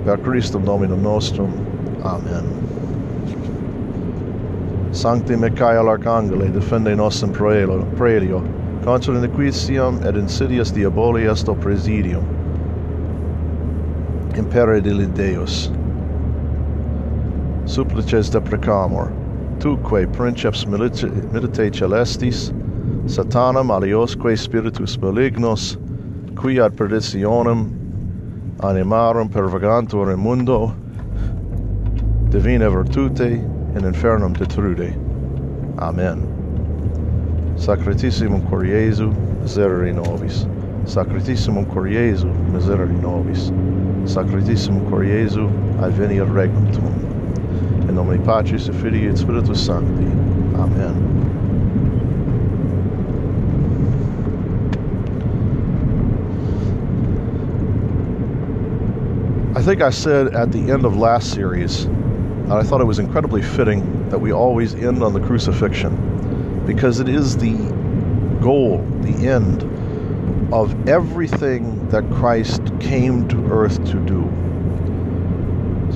Per 0.05 0.17
Christum 0.19 0.65
Dominum 0.65 1.03
nostrum 1.03 1.53
Amen. 2.05 2.47
Sancti 4.93 5.37
Michael 5.37 5.89
Arcangeli 5.89 6.51
defende 6.51 6.97
nos 6.97 7.23
in 7.23 7.33
proelio, 7.33 7.85
praelio 7.97 8.43
contra 8.85 9.15
iniquitiam 9.15 10.03
et 10.05 10.15
insidias 10.15 10.73
diaboli 10.73 11.29
est 11.31 11.47
presidium 11.61 12.38
impere 14.39 14.81
dili 14.81 15.07
Deus. 15.15 15.71
Supplices 17.65 18.31
deprecamur, 18.31 19.11
tuque 19.61 20.07
princeps 20.13 20.65
milite, 20.65 21.11
milite 21.33 21.71
celestis, 21.71 22.51
satanam 23.07 23.71
aliosque 23.71 24.39
spiritus 24.39 24.97
malignos, 24.97 25.77
qui 26.37 26.59
ad 26.59 26.77
perditionem 26.77 27.69
animarum 28.61 29.29
pervagantur 29.29 30.13
in 30.13 30.19
mundo, 30.19 30.75
divina 32.31 32.71
virtute 32.71 33.33
in 33.77 33.83
infernum 33.83 34.37
detrude. 34.37 34.95
Amen. 35.79 36.27
Sacratissimum 37.57 38.49
cor 38.49 38.63
Iesu, 38.63 39.13
miserere 39.43 39.93
nobis. 39.93 40.47
Sacratissimum 40.85 41.73
cor 41.73 41.85
Iesu, 41.85 42.33
miserere 42.51 43.01
nobis. 43.01 43.51
Cor 44.15 45.03
adveniat 45.03 46.33
regnum. 46.33 46.67
In 47.89 47.95
nomine 47.95 48.25
Patris 48.25 48.69
et 48.69 48.75
Filii 48.75 49.07
et 49.09 49.17
Spiritus 49.17 49.65
Sancti. 49.65 50.05
Amen. 50.57 51.19
I 59.55 59.63
think 59.63 59.83
I 59.83 59.91
said 59.91 60.35
at 60.35 60.53
the 60.53 60.71
end 60.71 60.85
of 60.85 60.97
last 60.97 61.33
series 61.33 61.87
that 61.87 62.57
I 62.57 62.63
thought 62.63 62.81
it 62.81 62.87
was 62.87 62.99
incredibly 62.99 63.43
fitting 63.43 64.09
that 64.09 64.19
we 64.19 64.33
always 64.33 64.75
end 64.75 65.03
on 65.03 65.13
the 65.13 65.21
crucifixion 65.21 66.65
because 66.67 67.01
it 67.01 67.09
is 67.09 67.37
the 67.37 67.55
goal, 68.41 68.79
the 69.03 69.27
end 69.27 69.63
of 70.53 70.89
everything 70.89 71.89
that 71.89 72.09
Christ 72.11 72.63
came 72.81 73.29
to 73.29 73.47
earth 73.51 73.85
to 73.91 74.01
do. 74.07 74.29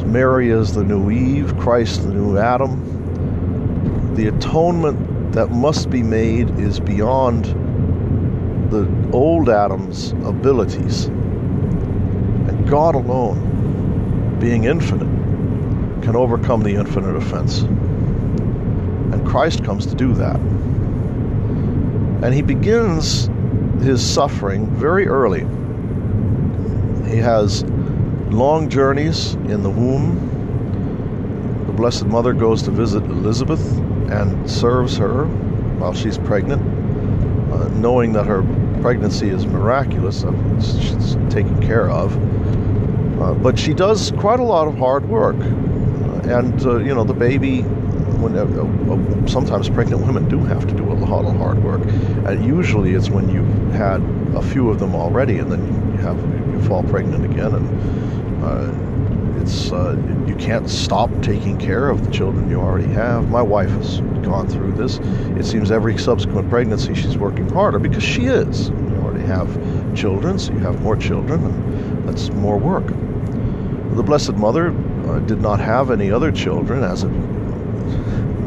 Mary 0.07 0.51
is 0.51 0.75
the 0.75 0.85
new 0.85 1.11
Eve, 1.11 1.57
Christ 1.57 2.03
the 2.03 2.13
new 2.13 2.37
Adam. 2.37 4.15
The 4.15 4.29
atonement 4.29 5.33
that 5.33 5.51
must 5.51 5.89
be 5.89 6.03
made 6.03 6.51
is 6.59 6.79
beyond 6.79 7.47
the 8.71 8.87
old 9.13 9.49
Adam's 9.49 10.13
abilities. 10.13 11.07
And 11.07 12.69
God 12.69 12.95
alone, 12.95 14.39
being 14.39 14.65
infinite, 14.65 15.09
can 16.03 16.15
overcome 16.15 16.63
the 16.63 16.75
infinite 16.75 17.17
offense. 17.17 17.61
And 17.63 19.27
Christ 19.27 19.65
comes 19.65 19.87
to 19.87 19.95
do 19.95 20.13
that. 20.13 20.37
And 22.23 22.35
he 22.35 22.43
begins 22.43 23.31
his 23.81 24.05
suffering 24.05 24.67
very 24.77 25.07
early. 25.07 25.41
He 27.11 27.19
has 27.19 27.65
long 28.31 28.69
journeys 28.69 29.35
in 29.35 29.63
the 29.63 29.71
womb. 29.71 31.65
The 31.67 31.73
Blessed 31.73 32.07
Mother 32.07 32.33
goes 32.33 32.63
to 32.63 32.71
visit 32.71 33.03
Elizabeth 33.05 33.65
and 34.11 34.51
serves 34.51 34.97
her 34.97 35.25
while 35.79 35.95
she's 35.95 36.19
pregnant, 36.19 36.63
uh, 37.53 37.69
knowing 37.69 38.13
that 38.13 38.27
her 38.27 38.43
pregnancy 38.83 39.29
is 39.29 39.47
miraculous, 39.47 40.25
she's 40.61 41.17
taken 41.31 41.61
care 41.61 41.91
of. 41.91 42.17
Uh, 43.21 43.35
but 43.35 43.59
she 43.59 43.75
does 43.75 44.13
quite 44.19 44.41
a 44.41 44.45
lot 44.45 44.67
of 44.69 44.77
hard 44.77 45.09
work 45.09 45.37
and 46.25 46.65
uh, 46.65 46.77
you 46.77 46.95
know 46.95 47.05
the 47.05 47.15
baby 47.15 47.65
when 48.23 48.37
uh, 48.37 48.45
uh, 48.45 49.27
sometimes 49.27 49.69
pregnant 49.69 50.07
women 50.07 50.29
do 50.29 50.39
have 50.39 50.67
to 50.67 50.75
do 50.75 50.91
a 50.91 50.95
lot 50.95 51.25
of 51.25 51.37
hard 51.37 51.63
work. 51.63 51.83
And 52.27 52.45
usually 52.45 52.95
it's 52.95 53.11
when 53.11 53.29
you've 53.29 53.73
had 53.73 54.01
a 54.35 54.43
few 54.43 54.71
of 54.71 54.79
them 54.79 54.95
already 54.95 55.39
and 55.39 55.51
then 55.51 55.93
you 55.93 55.99
have 55.99 56.19
you 56.53 56.63
fall 56.63 56.83
pregnant 56.85 57.25
again 57.25 57.55
and 57.55 58.45
uh, 58.45 59.43
it's 59.43 59.73
uh, 59.73 59.97
you 60.27 60.37
can't 60.37 60.71
stop 60.71 61.11
taking 61.21 61.59
care 61.59 61.89
of 61.89 62.05
the 62.05 62.11
children 62.11 62.49
you 62.49 62.61
already 62.61 62.93
have. 62.93 63.29
My 63.29 63.43
wife 63.43 63.71
has 63.71 64.01
gone 64.23 64.49
through 64.49 64.73
this. 64.73 64.99
It 65.37 65.45
seems 65.45 65.71
every 65.71 65.99
subsequent 65.99 66.49
pregnancy 66.49 66.95
she's 66.95 67.19
working 67.19 67.49
harder 67.49 67.79
because 67.79 68.05
she 68.05 68.27
is. 68.27 68.69
You 68.69 69.01
already 69.03 69.27
have 69.27 69.51
children 69.97 70.39
so 70.39 70.53
you 70.53 70.61
have 70.61 70.81
more 70.81 70.97
children 70.97 71.45
and 71.45 72.09
that's 72.09 72.31
more 72.31 72.59
work. 72.59 72.87
The 72.87 74.03
blessed 74.03 74.35
mother 74.35 74.69
uh, 75.07 75.19
did 75.21 75.41
not 75.41 75.61
have 75.61 75.91
any 75.91 76.11
other 76.11 76.33
children, 76.33 76.83
as 76.83 77.05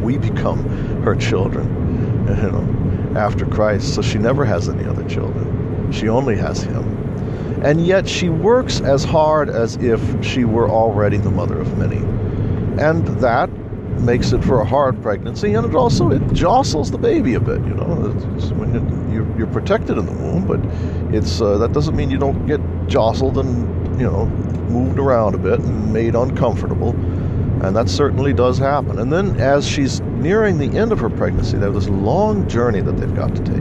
we 0.06 0.18
become 0.18 0.64
her 1.02 1.16
children, 1.16 1.68
you 2.28 2.52
know, 2.52 3.20
after 3.20 3.46
Christ. 3.46 3.96
So 3.96 4.02
she 4.02 4.20
never 4.20 4.46
has 4.46 4.70
any 4.70 4.86
other 4.86 5.08
children. 5.10 5.92
She 5.92 6.08
only 6.08 6.38
has 6.38 6.62
him. 6.62 6.84
And 7.64 7.86
yet 7.86 8.08
she 8.08 8.30
works 8.30 8.80
as 8.82 9.04
hard 9.04 9.50
as 9.50 9.76
if 9.78 10.00
she 10.24 10.46
were 10.46 10.70
already 10.70 11.18
the 11.18 11.32
mother 11.32 11.60
of 11.60 11.78
many. 11.78 11.98
And 12.82 13.08
that 13.20 13.50
makes 14.02 14.34
it 14.34 14.44
for 14.44 14.62
a 14.62 14.66
hard 14.66 15.02
pregnancy, 15.02 15.54
and 15.54 15.66
it 15.66 15.76
also 15.76 16.12
it 16.12 16.22
jostles 16.34 16.92
the 16.92 16.98
baby 16.98 17.34
a 17.34 17.40
bit. 17.40 17.60
You 17.62 17.74
know, 17.74 18.14
it's 18.36 18.52
when 18.52 18.74
you're, 19.12 19.38
you're 19.38 19.48
protected 19.48 19.98
in 19.98 20.06
the 20.06 20.12
womb, 20.12 20.46
but 20.46 20.60
it's 21.16 21.42
uh, 21.42 21.58
that 21.58 21.74
doesn't 21.74 21.96
mean 21.96 22.12
you 22.12 22.18
don't 22.18 22.46
get 22.46 22.60
jostled 22.88 23.38
and 23.38 24.00
you 24.00 24.06
know 24.06 24.26
moved 24.70 25.00
around 25.00 25.34
a 25.34 25.38
bit 25.38 25.60
and 25.60 25.94
made 25.94 26.16
uncomfortable. 26.16 26.94
And 27.66 27.76
that 27.76 27.90
certainly 27.90 28.32
does 28.32 28.60
happen. 28.60 29.00
And 29.00 29.12
then, 29.12 29.40
as 29.40 29.68
she's 29.68 30.00
nearing 30.02 30.60
the 30.60 30.78
end 30.78 30.92
of 30.92 31.00
her 31.00 31.10
pregnancy, 31.10 31.58
there's 31.58 31.74
this 31.74 31.90
long 31.90 32.48
journey 32.48 32.80
that 32.80 32.92
they've 32.98 33.16
got 33.16 33.36
to 33.36 33.44
take. 33.44 33.58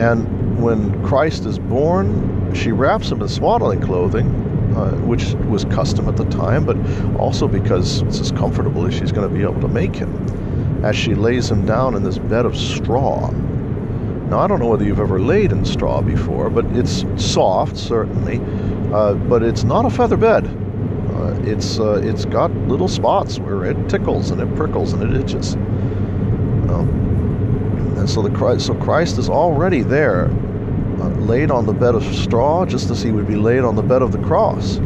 And 0.00 0.60
when 0.60 1.00
Christ 1.06 1.46
is 1.46 1.60
born, 1.60 2.52
she 2.52 2.72
wraps 2.72 3.12
him 3.12 3.22
in 3.22 3.28
swaddling 3.28 3.80
clothing, 3.80 4.26
uh, 4.76 4.90
which 5.02 5.34
was 5.48 5.64
custom 5.66 6.08
at 6.08 6.16
the 6.16 6.24
time, 6.24 6.64
but 6.64 6.76
also 7.16 7.46
because 7.46 8.02
it's 8.02 8.18
as 8.18 8.32
comfortable 8.32 8.84
as 8.86 8.94
she's 8.94 9.12
going 9.12 9.28
to 9.28 9.32
be 9.32 9.42
able 9.42 9.60
to 9.60 9.68
make 9.68 9.94
him, 9.94 10.84
as 10.84 10.96
she 10.96 11.14
lays 11.14 11.48
him 11.48 11.64
down 11.64 11.94
in 11.94 12.02
this 12.02 12.18
bed 12.18 12.44
of 12.44 12.56
straw. 12.56 13.30
Now, 14.30 14.40
I 14.40 14.48
don't 14.48 14.58
know 14.58 14.66
whether 14.66 14.84
you've 14.84 14.98
ever 14.98 15.20
laid 15.20 15.52
in 15.52 15.64
straw 15.64 16.00
before, 16.00 16.50
but 16.50 16.64
it's 16.72 17.04
soft, 17.16 17.76
certainly, 17.76 18.40
uh, 18.92 19.14
but 19.14 19.44
it's 19.44 19.62
not 19.62 19.84
a 19.84 19.90
feather 19.90 20.16
bed. 20.16 20.63
Uh, 21.14 21.38
it's 21.44 21.78
uh, 21.78 22.00
it's 22.02 22.24
got 22.24 22.50
little 22.68 22.88
spots 22.88 23.38
where 23.38 23.64
it 23.64 23.88
tickles 23.88 24.30
and 24.30 24.40
it 24.40 24.54
prickles 24.56 24.92
and 24.92 25.02
it 25.02 25.20
itches. 25.20 25.54
Um, 25.54 26.88
and 27.96 28.10
so 28.10 28.20
the 28.20 28.30
Christ, 28.30 28.66
so 28.66 28.74
Christ 28.74 29.18
is 29.18 29.28
already 29.28 29.82
there, 29.82 30.26
uh, 30.26 31.08
laid 31.20 31.50
on 31.50 31.66
the 31.66 31.72
bed 31.72 31.94
of 31.94 32.02
straw, 32.14 32.66
just 32.66 32.90
as 32.90 33.00
he 33.00 33.12
would 33.12 33.28
be 33.28 33.36
laid 33.36 33.60
on 33.60 33.76
the 33.76 33.82
bed 33.82 34.02
of 34.02 34.10
the 34.12 34.18
cross. 34.18 34.76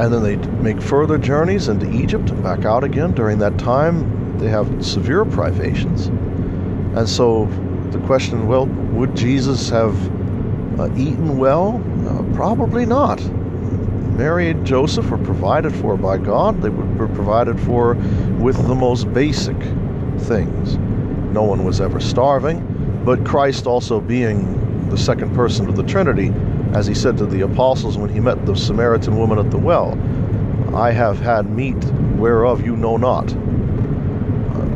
And 0.00 0.12
then 0.12 0.22
they 0.22 0.36
make 0.62 0.80
further 0.80 1.18
journeys 1.18 1.68
into 1.68 1.90
Egypt 1.90 2.30
and 2.30 2.42
back 2.42 2.64
out 2.64 2.84
again. 2.84 3.12
During 3.12 3.38
that 3.38 3.58
time, 3.58 4.38
they 4.38 4.48
have 4.48 4.84
severe 4.84 5.24
privations. 5.24 6.06
And 6.96 7.08
so 7.08 7.46
the 7.90 7.98
question, 8.00 8.46
well, 8.46 8.66
would 8.66 9.14
Jesus 9.14 9.68
have 9.68 9.94
uh, 10.80 10.88
eaten 10.96 11.36
well? 11.36 11.82
Probably 12.40 12.86
not. 12.86 13.20
Mary 14.16 14.48
and 14.48 14.66
Joseph 14.66 15.10
were 15.10 15.18
provided 15.18 15.76
for 15.76 15.98
by 15.98 16.16
God. 16.16 16.62
They 16.62 16.70
were 16.70 17.06
provided 17.08 17.60
for 17.60 17.96
with 18.38 18.56
the 18.66 18.74
most 18.74 19.12
basic 19.12 19.58
things. 20.20 20.78
no 21.34 21.42
one 21.42 21.64
was 21.64 21.82
ever 21.82 22.00
starving, 22.00 23.02
but 23.04 23.26
Christ 23.26 23.66
also 23.66 24.00
being 24.00 24.88
the 24.88 24.96
second 24.96 25.34
person 25.34 25.68
of 25.68 25.76
the 25.76 25.82
Trinity, 25.82 26.32
as 26.72 26.86
he 26.86 26.94
said 26.94 27.18
to 27.18 27.26
the 27.26 27.42
apostles 27.42 27.98
when 27.98 28.08
he 28.08 28.20
met 28.20 28.46
the 28.46 28.56
Samaritan 28.56 29.18
woman 29.18 29.38
at 29.38 29.50
the 29.50 29.58
well, 29.58 29.92
I 30.74 30.92
have 30.92 31.20
had 31.20 31.50
meat 31.50 31.84
whereof 32.16 32.64
you 32.64 32.74
know 32.74 32.96
not, 32.96 33.26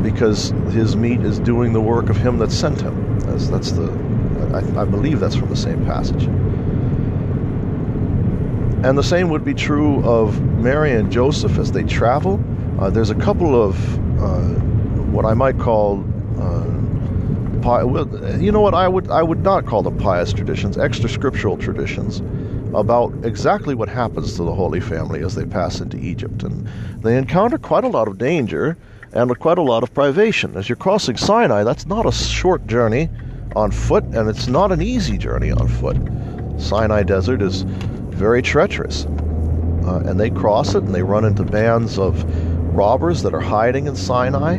because 0.03 0.49
his 0.69 0.95
meat 0.95 1.21
is 1.21 1.39
doing 1.39 1.73
the 1.73 1.81
work 1.81 2.11
of 2.11 2.17
him 2.17 2.37
that 2.37 2.51
sent 2.51 2.79
him. 2.79 3.17
That's, 3.21 3.47
that's 3.47 3.71
the, 3.71 3.89
I, 4.53 4.81
I 4.83 4.85
believe 4.85 5.19
that's 5.19 5.35
from 5.35 5.49
the 5.49 5.55
same 5.55 5.83
passage. 5.83 6.29
And 8.85 8.99
the 8.99 9.03
same 9.03 9.29
would 9.29 9.43
be 9.43 9.55
true 9.55 10.05
of 10.05 10.39
Mary 10.59 10.91
and 10.91 11.11
Joseph 11.11 11.57
as 11.57 11.71
they 11.71 11.81
travel. 11.83 12.39
Uh, 12.79 12.91
there's 12.91 13.09
a 13.09 13.15
couple 13.15 13.59
of 13.59 13.75
uh, 14.21 14.59
what 15.09 15.25
I 15.25 15.33
might 15.33 15.57
call 15.57 16.05
uh, 16.39 17.83
well, 17.83 18.07
you 18.39 18.51
know 18.51 18.61
what 18.61 18.75
I 18.75 18.87
would 18.87 19.09
I 19.09 19.23
would 19.23 19.41
not 19.41 19.65
call 19.65 19.81
them 19.81 19.97
pious 19.97 20.31
traditions, 20.31 20.77
extra 20.77 21.09
scriptural 21.09 21.57
traditions 21.57 22.21
about 22.75 23.11
exactly 23.25 23.73
what 23.73 23.89
happens 23.89 24.35
to 24.35 24.43
the 24.43 24.53
Holy 24.53 24.79
Family 24.79 25.23
as 25.23 25.33
they 25.33 25.45
pass 25.45 25.81
into 25.81 25.97
Egypt, 25.97 26.43
and 26.43 26.69
they 27.01 27.17
encounter 27.17 27.57
quite 27.57 27.85
a 27.85 27.87
lot 27.87 28.07
of 28.07 28.19
danger 28.19 28.77
and 29.13 29.39
quite 29.39 29.57
a 29.57 29.63
lot 29.63 29.81
of 29.81 29.95
privation. 29.95 30.55
As 30.55 30.69
you're 30.69 30.75
crossing 30.75 31.17
Sinai, 31.17 31.63
that's 31.63 31.87
not 31.87 32.05
a 32.05 32.11
short 32.11 32.67
journey 32.67 33.09
on 33.55 33.71
foot, 33.71 34.03
and 34.03 34.29
it's 34.29 34.45
not 34.45 34.71
an 34.71 34.83
easy 34.83 35.17
journey 35.17 35.49
on 35.49 35.67
foot. 35.67 35.97
Sinai 36.61 37.01
Desert 37.01 37.41
is 37.41 37.65
very 38.15 38.41
treacherous, 38.41 39.05
uh, 39.85 40.03
and 40.05 40.19
they 40.19 40.29
cross 40.29 40.75
it, 40.75 40.83
and 40.83 40.95
they 40.95 41.03
run 41.03 41.25
into 41.25 41.43
bands 41.43 41.99
of 41.99 42.23
robbers 42.75 43.21
that 43.21 43.33
are 43.33 43.39
hiding 43.39 43.87
in 43.87 43.95
Sinai 43.95 44.57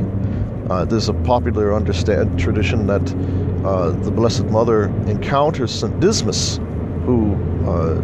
uh, 0.68 0.84
there's 0.84 1.08
a 1.08 1.14
popular 1.14 1.72
understand 1.72 2.38
tradition 2.38 2.86
that 2.88 3.14
uh, 3.64 3.90
the 3.90 4.10
Blessed 4.10 4.46
Mother 4.46 4.86
encounters 5.06 5.72
St. 5.72 6.00
Dismas, 6.00 6.56
who 7.04 7.34
uh, 7.64 8.00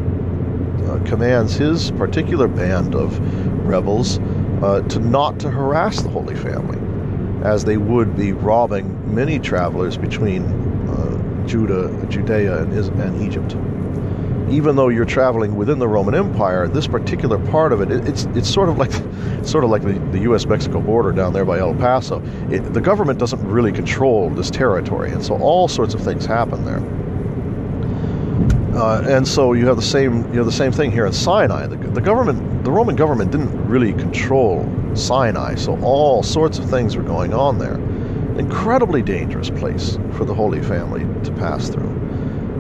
uh, 0.86 1.04
commands 1.04 1.54
his 1.54 1.90
particular 1.92 2.46
band 2.46 2.94
of 2.94 3.18
rebels 3.66 4.20
uh, 4.62 4.80
to 4.88 5.00
not 5.00 5.40
to 5.40 5.50
harass 5.50 6.02
the 6.02 6.08
Holy 6.08 6.36
Family, 6.36 6.78
as 7.44 7.64
they 7.64 7.78
would 7.78 8.16
be 8.16 8.32
robbing 8.32 9.12
many 9.12 9.38
travelers 9.38 9.96
between 9.96 10.60
Judah, 11.44 12.06
Judea, 12.08 12.62
and, 12.62 12.72
and 12.72 13.20
Egypt 13.20 13.56
even 14.52 14.76
though 14.76 14.88
you're 14.88 15.06
traveling 15.06 15.56
within 15.56 15.78
the 15.78 15.88
Roman 15.88 16.14
Empire, 16.14 16.68
this 16.68 16.86
particular 16.86 17.38
part 17.50 17.72
of 17.72 17.80
it, 17.80 17.90
it 17.90 18.06
it's 18.06 18.24
it's 18.34 18.48
sort 18.48 18.68
of 18.68 18.76
like 18.76 18.92
sort 19.46 19.64
of 19.64 19.70
like 19.70 19.82
the, 19.82 19.94
the 20.12 20.20
U.S. 20.20 20.46
Mexico 20.46 20.80
border 20.80 21.10
down 21.10 21.32
there 21.32 21.44
by 21.44 21.58
El 21.58 21.74
Paso. 21.74 22.22
It, 22.50 22.72
the 22.74 22.80
government 22.80 23.18
doesn't 23.18 23.42
really 23.46 23.72
control 23.72 24.28
this 24.30 24.50
territory, 24.50 25.10
and 25.10 25.24
so 25.24 25.36
all 25.38 25.68
sorts 25.68 25.94
of 25.94 26.02
things 26.02 26.26
happen 26.26 26.64
there. 26.64 26.82
Uh, 28.78 29.02
and 29.06 29.26
so 29.26 29.54
you 29.54 29.66
have 29.66 29.76
the 29.76 29.82
same 29.82 30.30
you 30.32 30.38
have 30.38 30.46
the 30.46 30.52
same 30.52 30.72
thing 30.72 30.92
here 30.92 31.06
in 31.06 31.12
Sinai. 31.12 31.66
The, 31.66 31.76
the 31.76 32.00
government, 32.00 32.64
the 32.64 32.70
Roman 32.70 32.94
government, 32.94 33.30
didn't 33.30 33.66
really 33.66 33.94
control 33.94 34.70
Sinai, 34.94 35.54
so 35.54 35.80
all 35.80 36.22
sorts 36.22 36.58
of 36.58 36.68
things 36.68 36.94
were 36.96 37.02
going 37.02 37.32
on 37.32 37.58
there. 37.58 37.76
Incredibly 38.38 39.02
dangerous 39.02 39.50
place 39.50 39.98
for 40.12 40.24
the 40.24 40.34
Holy 40.34 40.62
Family 40.62 41.06
to 41.24 41.32
pass 41.32 41.68
through 41.68 42.01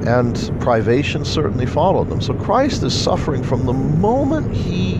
and 0.06 0.60
privation 0.60 1.24
certainly 1.24 1.66
followed 1.66 2.08
them. 2.08 2.20
So 2.20 2.34
Christ 2.34 2.82
is 2.82 2.98
suffering 2.98 3.42
from 3.42 3.66
the 3.66 3.72
moment 3.72 4.54
he 4.54 4.96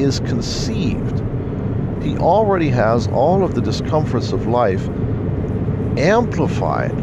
is 0.00 0.20
conceived. 0.20 1.22
He 2.02 2.16
already 2.18 2.68
has 2.68 3.08
all 3.08 3.42
of 3.42 3.54
the 3.54 3.60
discomforts 3.60 4.32
of 4.32 4.46
life 4.46 4.88
amplified 5.96 6.94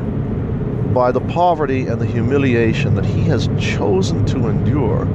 by 0.94 1.12
the 1.12 1.22
poverty 1.22 1.88
and 1.88 2.00
the 2.00 2.06
humiliation 2.06 2.96
that 2.96 3.06
he 3.06 3.22
has 3.24 3.50
chosen 3.58 4.26
to 4.26 4.48
endure 4.48 5.08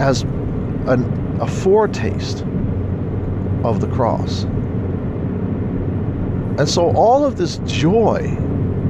as 0.00 0.22
an, 0.22 1.38
a 1.40 1.46
foretaste 1.46 2.44
of 3.64 3.80
the 3.80 3.86
cross. 3.88 4.44
And 6.58 6.68
so 6.68 6.90
all 6.94 7.24
of 7.24 7.36
this 7.36 7.58
joy 7.64 8.36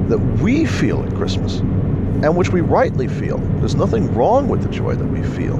that 0.09 0.17
we 0.17 0.65
feel 0.65 1.03
at 1.03 1.15
Christmas, 1.15 1.59
and 1.59 2.35
which 2.35 2.49
we 2.49 2.61
rightly 2.61 3.07
feel. 3.07 3.37
There's 3.59 3.75
nothing 3.75 4.13
wrong 4.13 4.47
with 4.47 4.61
the 4.63 4.69
joy 4.69 4.95
that 4.95 5.05
we 5.05 5.23
feel. 5.23 5.57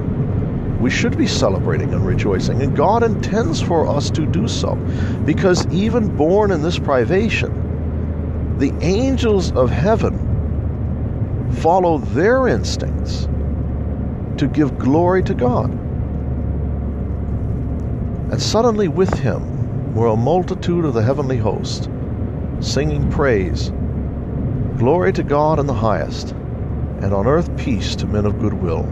We 0.80 0.90
should 0.90 1.16
be 1.16 1.26
celebrating 1.26 1.94
and 1.94 2.04
rejoicing, 2.06 2.62
and 2.62 2.76
God 2.76 3.02
intends 3.02 3.60
for 3.60 3.86
us 3.86 4.10
to 4.10 4.26
do 4.26 4.46
so. 4.46 4.74
Because 5.24 5.66
even 5.68 6.14
born 6.14 6.50
in 6.50 6.62
this 6.62 6.78
privation, 6.78 8.58
the 8.58 8.72
angels 8.82 9.50
of 9.52 9.70
heaven 9.70 11.52
follow 11.60 11.98
their 11.98 12.48
instincts 12.48 13.28
to 14.36 14.46
give 14.46 14.78
glory 14.78 15.22
to 15.22 15.34
God. 15.34 15.70
And 18.30 18.42
suddenly 18.42 18.88
with 18.88 19.14
him 19.14 19.94
were 19.94 20.08
a 20.08 20.16
multitude 20.16 20.84
of 20.84 20.92
the 20.92 21.02
heavenly 21.02 21.38
host, 21.38 21.88
singing 22.60 23.10
praise 23.10 23.72
Glory 24.78 25.12
to 25.12 25.22
God 25.22 25.60
in 25.60 25.66
the 25.66 25.74
highest, 25.74 26.30
and 27.00 27.14
on 27.14 27.28
earth 27.28 27.56
peace 27.56 27.94
to 27.96 28.06
men 28.06 28.26
of 28.26 28.40
good 28.40 28.54
will. 28.54 28.84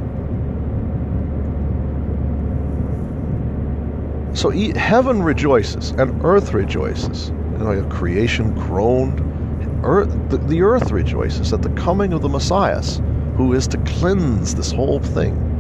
So 4.35 4.51
heaven 4.51 5.23
rejoices 5.23 5.91
and 5.91 6.25
earth 6.25 6.55
rejoices. 6.55 7.31
You 7.31 7.59
know, 7.59 7.87
creation 7.91 8.55
groaned. 8.55 9.21
Earth, 9.85 10.09
the, 10.31 10.39
the 10.39 10.63
earth 10.63 10.93
rejoices 10.93 11.53
at 11.53 11.63
the 11.63 11.71
coming 11.71 12.13
of 12.13 12.23
the 12.23 12.29
Messiah, 12.29 12.81
who 13.37 13.53
is 13.53 13.67
to 13.69 13.79
cleanse 13.79 14.55
this 14.55 14.71
whole 14.71 15.01
thing. 15.01 15.52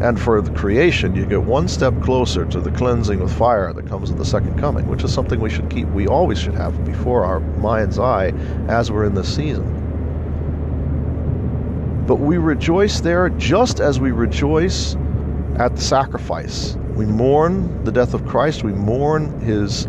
And 0.00 0.18
for 0.18 0.40
the 0.40 0.50
creation, 0.52 1.14
you 1.14 1.26
get 1.26 1.42
one 1.42 1.68
step 1.68 2.00
closer 2.00 2.46
to 2.46 2.60
the 2.60 2.70
cleansing 2.70 3.20
with 3.20 3.36
fire 3.36 3.70
that 3.74 3.86
comes 3.86 4.08
in 4.08 4.16
the 4.16 4.24
second 4.24 4.58
coming, 4.58 4.86
which 4.86 5.04
is 5.04 5.12
something 5.12 5.38
we 5.40 5.50
should 5.50 5.68
keep, 5.68 5.86
we 5.88 6.06
always 6.06 6.38
should 6.38 6.54
have 6.54 6.86
before 6.86 7.24
our 7.24 7.40
mind's 7.40 7.98
eye 7.98 8.28
as 8.68 8.90
we're 8.90 9.04
in 9.04 9.12
this 9.14 9.34
season. 9.34 9.76
But 12.06 12.16
we 12.16 12.38
rejoice 12.38 13.00
there 13.00 13.28
just 13.28 13.80
as 13.80 14.00
we 14.00 14.10
rejoice 14.10 14.96
at 15.56 15.76
the 15.76 15.82
sacrifice. 15.82 16.76
We 16.94 17.04
mourn 17.04 17.84
the 17.84 17.92
death 17.92 18.14
of 18.14 18.26
Christ, 18.26 18.64
we 18.64 18.72
mourn 18.72 19.38
his, 19.40 19.86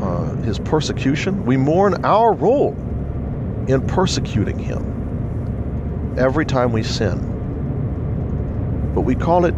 uh, 0.00 0.36
his 0.44 0.60
persecution, 0.60 1.44
we 1.44 1.56
mourn 1.56 2.04
our 2.04 2.32
role 2.32 2.74
in 3.66 3.84
persecuting 3.88 4.60
him 4.60 6.14
every 6.16 6.46
time 6.46 6.70
we 6.70 6.84
sin 6.84 7.31
but 8.94 9.02
we 9.02 9.14
call 9.14 9.44
it 9.44 9.54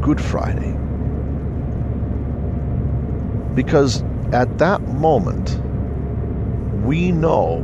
Good 0.00 0.20
Friday. 0.20 0.76
Because 3.54 4.02
at 4.32 4.58
that 4.58 4.80
moment, 4.82 5.60
we 6.84 7.12
know, 7.12 7.62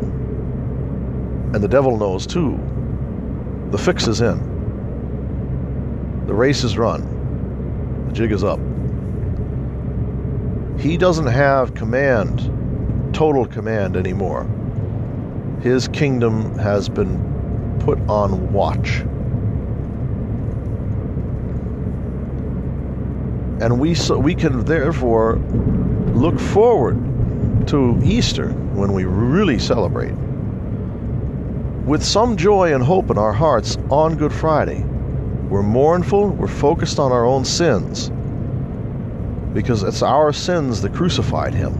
and 1.52 1.56
the 1.56 1.68
devil 1.68 1.96
knows 1.96 2.26
too, 2.26 2.58
the 3.70 3.78
fix 3.78 4.06
is 4.06 4.20
in. 4.20 4.38
The 6.26 6.34
race 6.34 6.62
is 6.62 6.76
run. 6.76 8.06
The 8.08 8.12
jig 8.12 8.32
is 8.32 8.44
up. 8.44 8.60
He 10.78 10.96
doesn't 10.96 11.26
have 11.26 11.74
command, 11.74 13.14
total 13.14 13.46
command 13.46 13.96
anymore. 13.96 14.46
His 15.62 15.88
kingdom 15.88 16.56
has 16.58 16.88
been 16.88 17.78
put 17.80 17.98
on 18.08 18.52
watch. 18.52 19.02
And 23.60 23.80
we, 23.80 23.94
so 23.94 24.18
we 24.18 24.34
can 24.34 24.64
therefore 24.64 25.36
look 26.14 26.38
forward 26.38 27.66
to 27.68 28.00
Easter 28.02 28.50
when 28.74 28.92
we 28.92 29.04
really 29.04 29.58
celebrate 29.58 30.14
with 31.88 32.04
some 32.04 32.36
joy 32.36 32.74
and 32.74 32.84
hope 32.84 33.10
in 33.10 33.16
our 33.16 33.32
hearts 33.32 33.78
on 33.90 34.14
Good 34.16 34.32
Friday. 34.32 34.84
We're 35.48 35.62
mournful, 35.62 36.28
we're 36.28 36.46
focused 36.46 36.98
on 36.98 37.12
our 37.12 37.24
own 37.24 37.46
sins 37.46 38.10
because 39.54 39.82
it's 39.82 40.02
our 40.02 40.32
sins 40.32 40.82
that 40.82 40.94
crucified 40.94 41.54
him. 41.54 41.72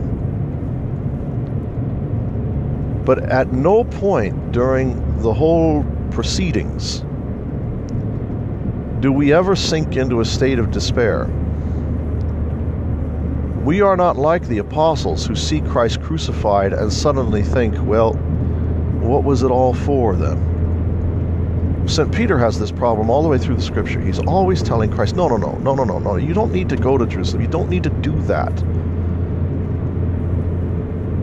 But 3.05 3.19
at 3.25 3.53
no 3.53 3.85
point 3.85 4.53
during 4.53 5.21
the 5.21 5.35
whole 5.35 5.85
proceedings 6.11 7.05
do 9.01 9.13
we 9.13 9.33
ever 9.33 9.55
sink 9.55 9.97
into 9.97 10.21
a 10.21 10.25
state 10.25 10.59
of 10.59 10.71
despair. 10.71 11.31
We 13.65 13.81
are 13.81 13.97
not 13.97 14.17
like 14.17 14.47
the 14.47 14.59
apostles 14.59 15.27
who 15.27 15.35
see 15.35 15.61
Christ 15.61 16.01
crucified 16.01 16.73
and 16.73 16.93
suddenly 16.93 17.43
think, 17.43 17.75
well, 17.83 18.15
what 19.01 19.25
was 19.25 19.43
it 19.43 19.51
all 19.51 19.75
for 19.75 20.17
then? 20.17 21.85
St. 21.87 22.13
Peter 22.13 22.39
has 22.39 22.59
this 22.59 22.71
problem 22.71 23.11
all 23.11 23.23
the 23.23 23.29
way 23.29 23.39
through 23.39 23.57
the 23.57 23.63
scripture. 23.63 24.01
He's 24.01 24.19
always 24.19 24.63
telling 24.63 24.91
Christ, 24.91 25.17
no, 25.17 25.29
no, 25.29 25.37
no, 25.37 25.53
no, 25.59 25.75
no, 25.75 25.85
no, 25.85 25.99
no, 25.99 26.17
you 26.17 26.35
don't 26.35 26.53
need 26.53 26.69
to 26.69 26.77
go 26.77 26.99
to 26.99 27.07
Jerusalem. 27.07 27.43
You 27.43 27.49
don't 27.49 27.71
need 27.71 27.83
to 27.85 27.91
do 27.91 28.13
that. 28.23 28.53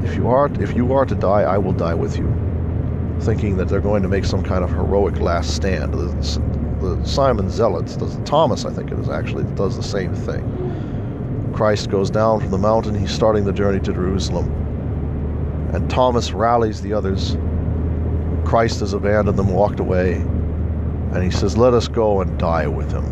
if 0.05 0.15
you 0.15 0.27
are 0.29 0.49
if 0.61 0.75
you 0.75 0.93
are 0.93 1.05
to 1.05 1.15
die, 1.15 1.41
I 1.41 1.57
will 1.57 1.73
die 1.73 1.93
with 1.93 2.17
you. 2.17 2.31
Thinking 3.21 3.57
that 3.57 3.67
they're 3.67 3.81
going 3.81 4.03
to 4.03 4.09
make 4.09 4.25
some 4.25 4.43
kind 4.43 4.63
of 4.63 4.69
heroic 4.69 5.19
last 5.19 5.55
stand. 5.55 5.93
The, 5.93 6.07
the 6.79 7.05
Simon 7.05 7.49
Zealots, 7.49 7.95
the, 7.97 8.07
Thomas, 8.25 8.65
I 8.65 8.71
think 8.71 8.91
it 8.91 8.99
is 8.99 9.09
actually, 9.09 9.43
does 9.55 9.75
the 9.75 9.83
same 9.83 10.13
thing. 10.13 10.43
Christ 11.55 11.89
goes 11.89 12.09
down 12.09 12.41
from 12.41 12.51
the 12.51 12.57
mountain. 12.57 12.93
He's 12.93 13.11
starting 13.11 13.45
the 13.45 13.53
journey 13.53 13.79
to 13.79 13.93
Jerusalem, 13.93 14.51
and 15.73 15.89
Thomas 15.89 16.33
rallies 16.33 16.81
the 16.81 16.91
others. 16.91 17.37
Christ 18.43 18.81
has 18.81 18.91
abandoned 18.91 19.39
them, 19.39 19.47
walked 19.47 19.79
away, 19.79 20.15
and 20.15 21.23
he 21.23 21.31
says, 21.31 21.57
"Let 21.57 21.73
us 21.73 21.87
go 21.87 22.19
and 22.19 22.37
die 22.37 22.67
with 22.67 22.91
him." 22.91 23.05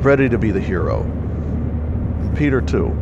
Ready 0.00 0.30
to 0.30 0.38
be 0.38 0.50
the 0.50 0.60
hero. 0.60 1.02
And 1.02 2.34
Peter 2.34 2.62
too. 2.62 2.96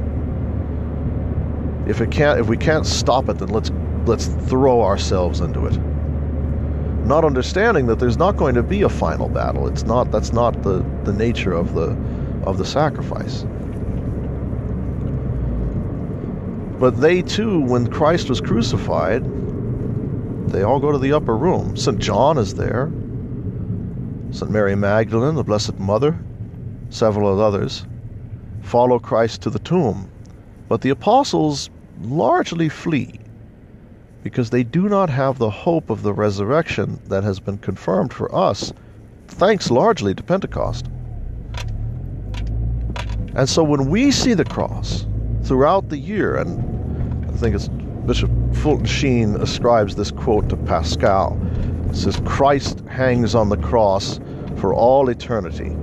If 1.86 2.00
it 2.00 2.10
can't, 2.10 2.40
if 2.40 2.48
we 2.48 2.56
can't 2.56 2.84
stop 2.84 3.28
it, 3.28 3.38
then 3.38 3.50
let's 3.50 3.70
let's 4.06 4.26
throw 4.26 4.82
ourselves 4.82 5.40
into 5.40 5.66
it. 5.66 5.78
Not 7.04 7.24
understanding 7.24 7.86
that 7.86 7.98
there's 7.98 8.18
not 8.18 8.36
going 8.36 8.54
to 8.54 8.62
be 8.62 8.82
a 8.82 8.88
final 8.88 9.28
battle. 9.28 9.66
It's 9.66 9.84
not. 9.84 10.10
That's 10.10 10.32
not 10.32 10.62
the 10.62 10.84
the 11.04 11.12
nature 11.12 11.52
of 11.52 11.74
the 11.74 11.96
of 12.44 12.58
the 12.58 12.64
sacrifice. 12.64 13.44
But 16.78 17.00
they 17.00 17.22
too, 17.22 17.60
when 17.60 17.88
Christ 17.88 18.28
was 18.28 18.40
crucified, 18.40 19.22
they 20.48 20.62
all 20.62 20.80
go 20.80 20.92
to 20.92 20.98
the 20.98 21.12
upper 21.12 21.36
room. 21.36 21.76
St. 21.76 21.98
John 21.98 22.38
is 22.38 22.54
there. 22.54 22.90
St. 24.30 24.50
Mary 24.50 24.74
Magdalene, 24.74 25.34
the 25.34 25.44
Blessed 25.44 25.78
Mother, 25.78 26.18
several 26.88 27.40
others, 27.40 27.84
follow 28.62 28.98
Christ 28.98 29.42
to 29.42 29.50
the 29.50 29.58
tomb. 29.58 30.10
But 30.68 30.80
the 30.80 30.90
apostles 30.90 31.68
largely 32.00 32.68
flee 32.68 33.19
because 34.22 34.50
they 34.50 34.62
do 34.62 34.88
not 34.88 35.10
have 35.10 35.38
the 35.38 35.50
hope 35.50 35.90
of 35.90 36.02
the 36.02 36.12
resurrection 36.12 37.00
that 37.08 37.24
has 37.24 37.40
been 37.40 37.58
confirmed 37.58 38.12
for 38.12 38.34
us, 38.34 38.72
thanks 39.28 39.70
largely 39.70 40.14
to 40.14 40.22
Pentecost. 40.22 40.86
And 43.34 43.48
so 43.48 43.62
when 43.62 43.88
we 43.88 44.10
see 44.10 44.34
the 44.34 44.44
cross 44.44 45.06
throughout 45.44 45.88
the 45.88 45.98
year, 45.98 46.36
and 46.36 47.30
I 47.30 47.36
think 47.36 47.54
it's 47.54 47.68
Bishop 48.06 48.30
Fulton 48.54 48.86
Sheen 48.86 49.36
ascribes 49.36 49.94
this 49.94 50.10
quote 50.10 50.48
to 50.48 50.56
Pascal. 50.56 51.40
It 51.88 51.96
says, 51.96 52.20
Christ 52.26 52.80
hangs 52.88 53.34
on 53.34 53.48
the 53.48 53.56
cross 53.56 54.18
for 54.56 54.74
all 54.74 55.08
eternity. 55.08 55.76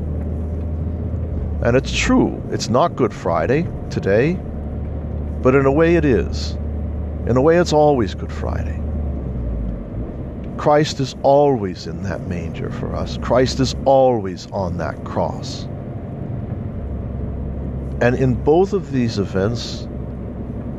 And 1.64 1.76
it's 1.76 1.96
true, 1.96 2.42
it's 2.52 2.70
not 2.70 2.96
Good 2.96 3.14
Friday 3.14 3.68
today, 3.90 4.34
but 5.42 5.56
in 5.56 5.66
a 5.66 5.72
way 5.72 5.96
it 5.96 6.06
is. 6.06 6.58
In 7.28 7.36
a 7.38 7.42
way, 7.42 7.58
it's 7.58 7.74
always 7.74 8.16
Good 8.16 8.32
Friday. 8.32 8.82
Christ 10.58 11.00
is 11.00 11.16
always 11.24 11.86
in 11.86 12.04
that 12.04 12.28
manger 12.28 12.72
for 12.72 12.96
us. 12.96 13.18
Christ 13.22 13.60
is 13.60 13.76
always 13.86 14.48
on 14.52 14.78
that 14.78 15.04
cross. 15.04 15.66
And 18.02 18.16
in 18.16 18.36
both 18.36 18.74
of 18.74 18.92
these 18.92 19.20
events, 19.20 19.88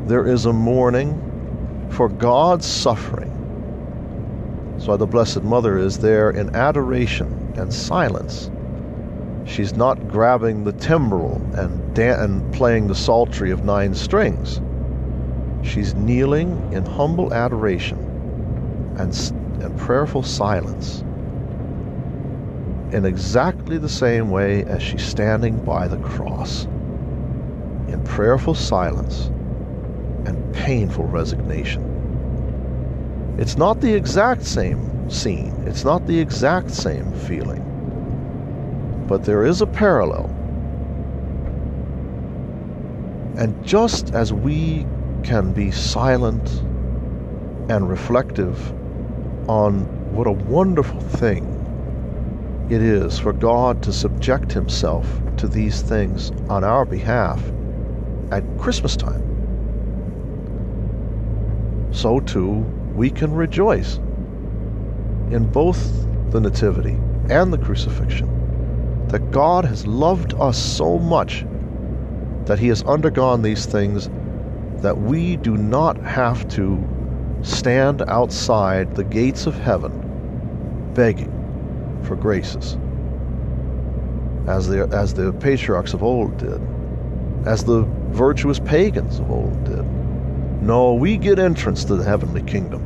there 0.07 0.27
is 0.27 0.47
a 0.47 0.53
mourning 0.53 1.89
for 1.91 2.09
God's 2.09 2.67
suffering. 2.67 3.29
Why 4.87 4.97
the 4.97 5.07
Blessed 5.07 5.43
Mother 5.43 5.77
is 5.77 5.99
there 5.99 6.31
in 6.31 6.57
adoration 6.57 7.53
and 7.59 7.71
silence. 7.71 8.51
She's 9.45 9.75
not 9.75 10.09
grabbing 10.09 10.65
the 10.65 10.73
timbrel 10.73 11.43
and, 11.55 11.95
da- 11.95 12.23
and 12.23 12.55
playing 12.55 12.87
the 12.87 12.95
psaltery 12.95 13.51
of 13.51 13.65
nine 13.65 13.95
strings. 13.95 14.63
She's 15.69 15.95
kneeling 15.95 16.73
in 16.73 16.85
humble 16.87 17.33
adoration 17.33 17.99
and, 18.99 19.15
and 19.63 19.77
prayerful 19.77 20.23
silence 20.23 21.03
in 22.93 23.05
exactly 23.05 23.77
the 23.77 23.89
same 23.89 24.31
way 24.31 24.65
as 24.65 24.83
she's 24.83 25.05
standing 25.05 25.63
by 25.65 25.87
the 25.87 25.99
cross 25.99 26.65
in 27.87 28.03
prayerful 28.05 28.55
silence 28.55 29.27
and 30.27 30.55
painful 30.55 31.05
resignation. 31.05 31.85
It's 33.39 33.59
not 33.59 33.81
the 33.81 33.93
exact 33.93 34.45
same 34.45 35.11
scene, 35.11 35.53
it's 35.67 35.85
not 35.85 36.07
the 36.07 36.19
exact 36.19 36.71
same 36.71 37.13
feeling, 37.13 37.63
but 39.07 39.23
there 39.23 39.45
is 39.45 39.61
a 39.61 39.67
parallel. 39.67 40.35
And 43.37 43.63
just 43.65 44.15
as 44.15 44.33
we 44.33 44.87
can 45.29 45.53
be 45.53 45.71
silent 45.71 46.49
and 47.71 47.87
reflective 47.87 48.73
on 49.47 49.81
what 50.15 50.27
a 50.27 50.33
wonderful 50.33 51.01
thing 51.01 51.45
it 52.71 52.81
is 52.81 53.19
for 53.19 53.35
God 53.35 53.83
to 53.83 53.93
subject 53.93 54.51
Himself 54.51 55.21
to 55.37 55.47
these 55.47 55.83
things 55.83 56.31
on 56.49 56.65
our 56.65 56.87
behalf 56.87 57.43
at 58.33 58.43
Christmas 58.57 58.97
time. 58.97 59.23
So 61.93 62.21
too, 62.21 62.65
we 62.95 63.11
can 63.11 63.31
rejoice 63.35 63.97
in 65.31 65.47
both 65.53 66.07
the 66.31 66.41
Nativity 66.41 66.99
and 67.29 67.53
the 67.53 67.59
crucifixion 67.59 69.07
that 69.09 69.31
God 69.31 69.67
has 69.67 69.87
loved 69.87 70.33
us 70.41 70.57
so 70.57 70.99
much 70.99 71.45
that 72.47 72.59
He 72.59 72.69
has 72.69 72.83
undergone 72.85 73.43
these 73.43 73.67
things 73.67 74.09
that 74.83 74.97
we 74.97 75.37
do 75.37 75.57
not 75.57 75.97
have 75.99 76.49
to 76.49 76.83
stand 77.43 78.03
outside 78.09 78.95
the 78.95 79.05
gates 79.05 79.47
of 79.47 79.55
heaven 79.59 79.93
begging 80.95 81.33
for 82.05 82.17
graces 82.17 82.77
as 84.49 84.69
the, 84.69 84.89
as 84.93 85.15
the 85.15 85.33
patriarchs 85.35 85.93
of 85.95 86.03
old 86.03 86.37
did, 86.39 86.61
as 87.47 87.65
the 87.65 87.83
virtuous 88.11 88.59
pagans 88.59 89.19
of 89.19 89.31
old 89.31 89.65
did. 89.65 89.85
No, 90.63 90.95
we 90.95 91.17
get 91.17 91.39
entrance 91.39 91.85
to 91.85 91.97
the 91.97 92.05
heavenly 92.05 92.43
kingdom. 92.43 92.85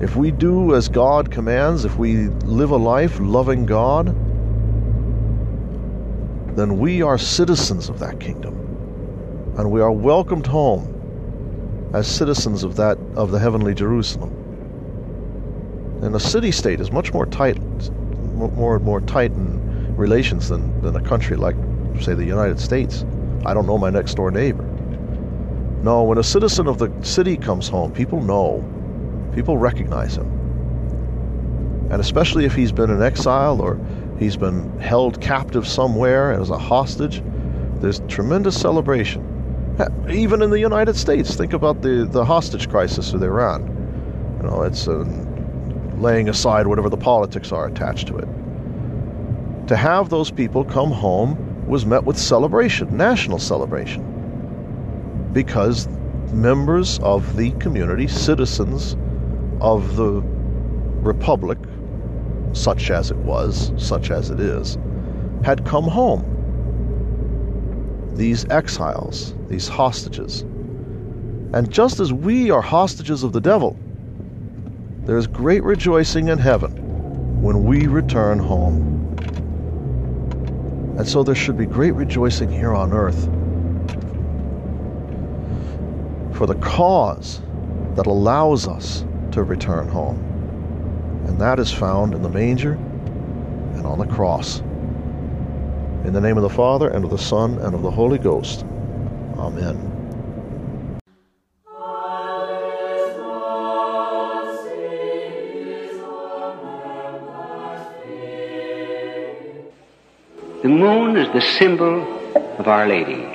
If 0.00 0.16
we 0.16 0.30
do 0.30 0.74
as 0.74 0.88
God 0.88 1.30
commands, 1.30 1.84
if 1.84 1.96
we 1.98 2.28
live 2.28 2.70
a 2.70 2.76
life 2.76 3.18
loving 3.20 3.66
God, 3.66 4.06
then 6.56 6.78
we 6.78 7.02
are 7.02 7.18
citizens 7.18 7.90
of 7.90 7.98
that 7.98 8.18
kingdom 8.18 8.59
and 9.56 9.70
we 9.70 9.80
are 9.80 9.92
welcomed 9.92 10.46
home 10.46 11.90
as 11.94 12.06
citizens 12.06 12.62
of 12.62 12.76
that 12.76 12.98
of 13.16 13.30
the 13.30 13.38
heavenly 13.38 13.74
Jerusalem. 13.74 14.30
And 16.02 16.14
a 16.14 16.20
city-state 16.20 16.80
is 16.80 16.90
much 16.90 17.12
more 17.12 17.26
tight, 17.26 17.58
more 18.34 18.76
and 18.76 18.84
more 18.84 19.00
tight 19.00 19.32
in 19.32 19.96
relations 19.96 20.48
than, 20.48 20.80
than 20.80 20.96
a 20.96 21.02
country 21.02 21.36
like, 21.36 21.56
say, 22.00 22.14
the 22.14 22.24
United 22.24 22.58
States. 22.58 23.04
I 23.44 23.52
don't 23.52 23.66
know 23.66 23.76
my 23.76 23.90
next 23.90 24.14
door 24.14 24.30
neighbor. 24.30 24.64
No, 25.82 26.04
when 26.04 26.18
a 26.18 26.22
citizen 26.22 26.66
of 26.66 26.78
the 26.78 26.90
city 27.02 27.36
comes 27.36 27.68
home, 27.68 27.92
people 27.92 28.22
know, 28.22 28.64
people 29.34 29.58
recognize 29.58 30.16
him. 30.16 30.28
And 31.90 32.00
especially 32.00 32.44
if 32.44 32.54
he's 32.54 32.72
been 32.72 32.90
in 32.90 33.02
exile 33.02 33.60
or 33.60 33.78
he's 34.18 34.36
been 34.36 34.78
held 34.78 35.20
captive 35.20 35.66
somewhere 35.66 36.32
as 36.32 36.50
a 36.50 36.58
hostage, 36.58 37.22
there's 37.80 38.00
tremendous 38.08 38.58
celebration. 38.58 39.26
Even 40.10 40.42
in 40.42 40.50
the 40.50 40.58
United 40.58 40.96
States, 40.96 41.34
think 41.34 41.52
about 41.52 41.82
the, 41.82 42.06
the 42.10 42.24
hostage 42.24 42.68
crisis 42.68 43.12
with 43.12 43.22
Iran. 43.22 43.62
You 44.42 44.48
know, 44.48 44.62
it's 44.62 44.88
uh, 44.88 45.04
laying 45.96 46.28
aside 46.28 46.66
whatever 46.66 46.88
the 46.88 46.96
politics 46.96 47.52
are 47.52 47.66
attached 47.66 48.08
to 48.08 48.16
it. 48.18 48.28
To 49.68 49.76
have 49.76 50.08
those 50.08 50.30
people 50.30 50.64
come 50.64 50.90
home 50.90 51.66
was 51.66 51.86
met 51.86 52.04
with 52.04 52.18
celebration, 52.18 52.96
national 52.96 53.38
celebration, 53.38 54.02
because 55.32 55.86
members 56.32 56.98
of 57.00 57.36
the 57.36 57.52
community, 57.52 58.08
citizens 58.08 58.96
of 59.60 59.96
the 59.96 60.22
republic, 61.02 61.58
such 62.52 62.90
as 62.90 63.10
it 63.10 63.16
was, 63.18 63.72
such 63.76 64.10
as 64.10 64.30
it 64.30 64.40
is, 64.40 64.76
had 65.44 65.64
come 65.64 65.84
home 65.84 66.39
these 68.20 68.44
exiles, 68.50 69.34
these 69.48 69.66
hostages. 69.66 70.42
And 71.54 71.70
just 71.70 72.00
as 72.00 72.12
we 72.12 72.50
are 72.50 72.60
hostages 72.60 73.22
of 73.22 73.32
the 73.32 73.40
devil, 73.40 73.78
there 75.06 75.16
is 75.16 75.26
great 75.26 75.62
rejoicing 75.62 76.28
in 76.28 76.36
heaven 76.36 77.40
when 77.40 77.64
we 77.64 77.86
return 77.86 78.38
home. 78.38 79.16
And 80.98 81.08
so 81.08 81.22
there 81.22 81.34
should 81.34 81.56
be 81.56 81.64
great 81.64 81.92
rejoicing 81.92 82.52
here 82.52 82.74
on 82.74 82.92
earth 82.92 83.24
for 86.36 86.46
the 86.46 86.56
cause 86.56 87.40
that 87.94 88.06
allows 88.06 88.68
us 88.68 89.06
to 89.32 89.44
return 89.44 89.88
home. 89.88 90.18
And 91.26 91.40
that 91.40 91.58
is 91.58 91.72
found 91.72 92.12
in 92.12 92.20
the 92.20 92.28
manger 92.28 92.72
and 92.72 93.86
on 93.86 93.98
the 93.98 94.06
cross. 94.06 94.62
In 96.04 96.14
the 96.14 96.20
name 96.20 96.38
of 96.38 96.42
the 96.42 96.48
Father, 96.48 96.88
and 96.88 97.04
of 97.04 97.10
the 97.10 97.18
Son, 97.18 97.58
and 97.58 97.74
of 97.74 97.82
the 97.82 97.90
Holy 97.90 98.16
Ghost. 98.16 98.64
Amen. 99.36 99.76
The 110.62 110.68
moon 110.68 111.18
is 111.18 111.32
the 111.34 111.42
symbol 111.58 112.02
of 112.58 112.66
Our 112.66 112.88
Lady. 112.88 113.28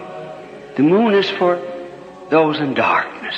The 0.75 0.83
moon 0.83 1.13
is 1.13 1.29
for 1.29 1.61
those 2.29 2.59
in 2.59 2.73
darkness. 2.73 3.35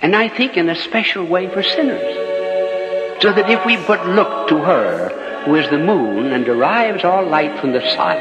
And 0.00 0.16
I 0.16 0.28
think 0.28 0.56
in 0.56 0.70
a 0.70 0.74
special 0.74 1.24
way 1.24 1.48
for 1.48 1.62
sinners. 1.62 3.22
So 3.22 3.32
that 3.32 3.50
if 3.50 3.64
we 3.66 3.76
but 3.76 4.06
look 4.08 4.48
to 4.48 4.58
her, 4.58 5.25
who 5.46 5.54
is 5.54 5.70
the 5.70 5.78
moon 5.78 6.32
and 6.32 6.44
derives 6.44 7.04
all 7.04 7.24
light 7.24 7.58
from 7.60 7.70
the 7.70 7.80
sun, 7.94 8.20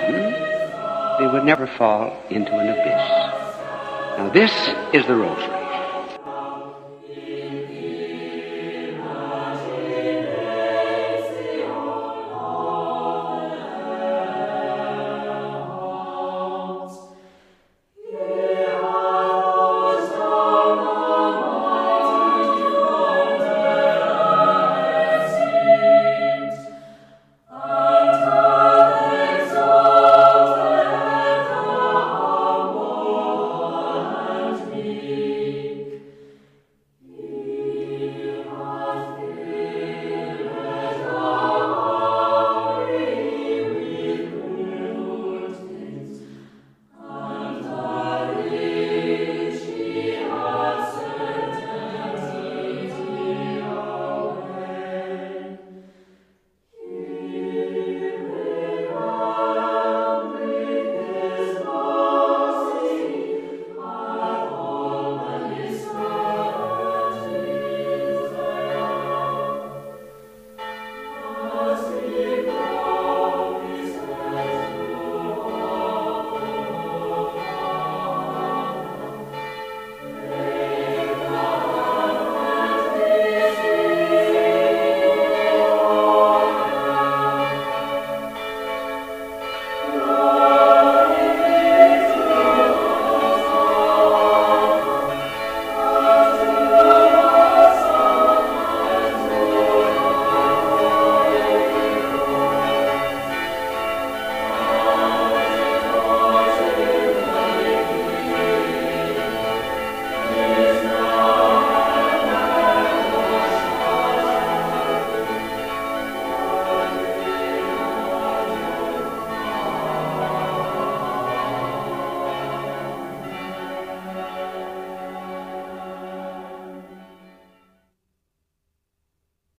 they 1.19 1.27
would 1.27 1.43
never 1.43 1.65
fall 1.65 2.15
into 2.29 2.51
an 2.53 2.69
abyss. 2.69 3.25
Now 4.17 4.29
this 4.31 4.51
is 4.93 5.07
the 5.07 5.15
rosary. 5.15 5.64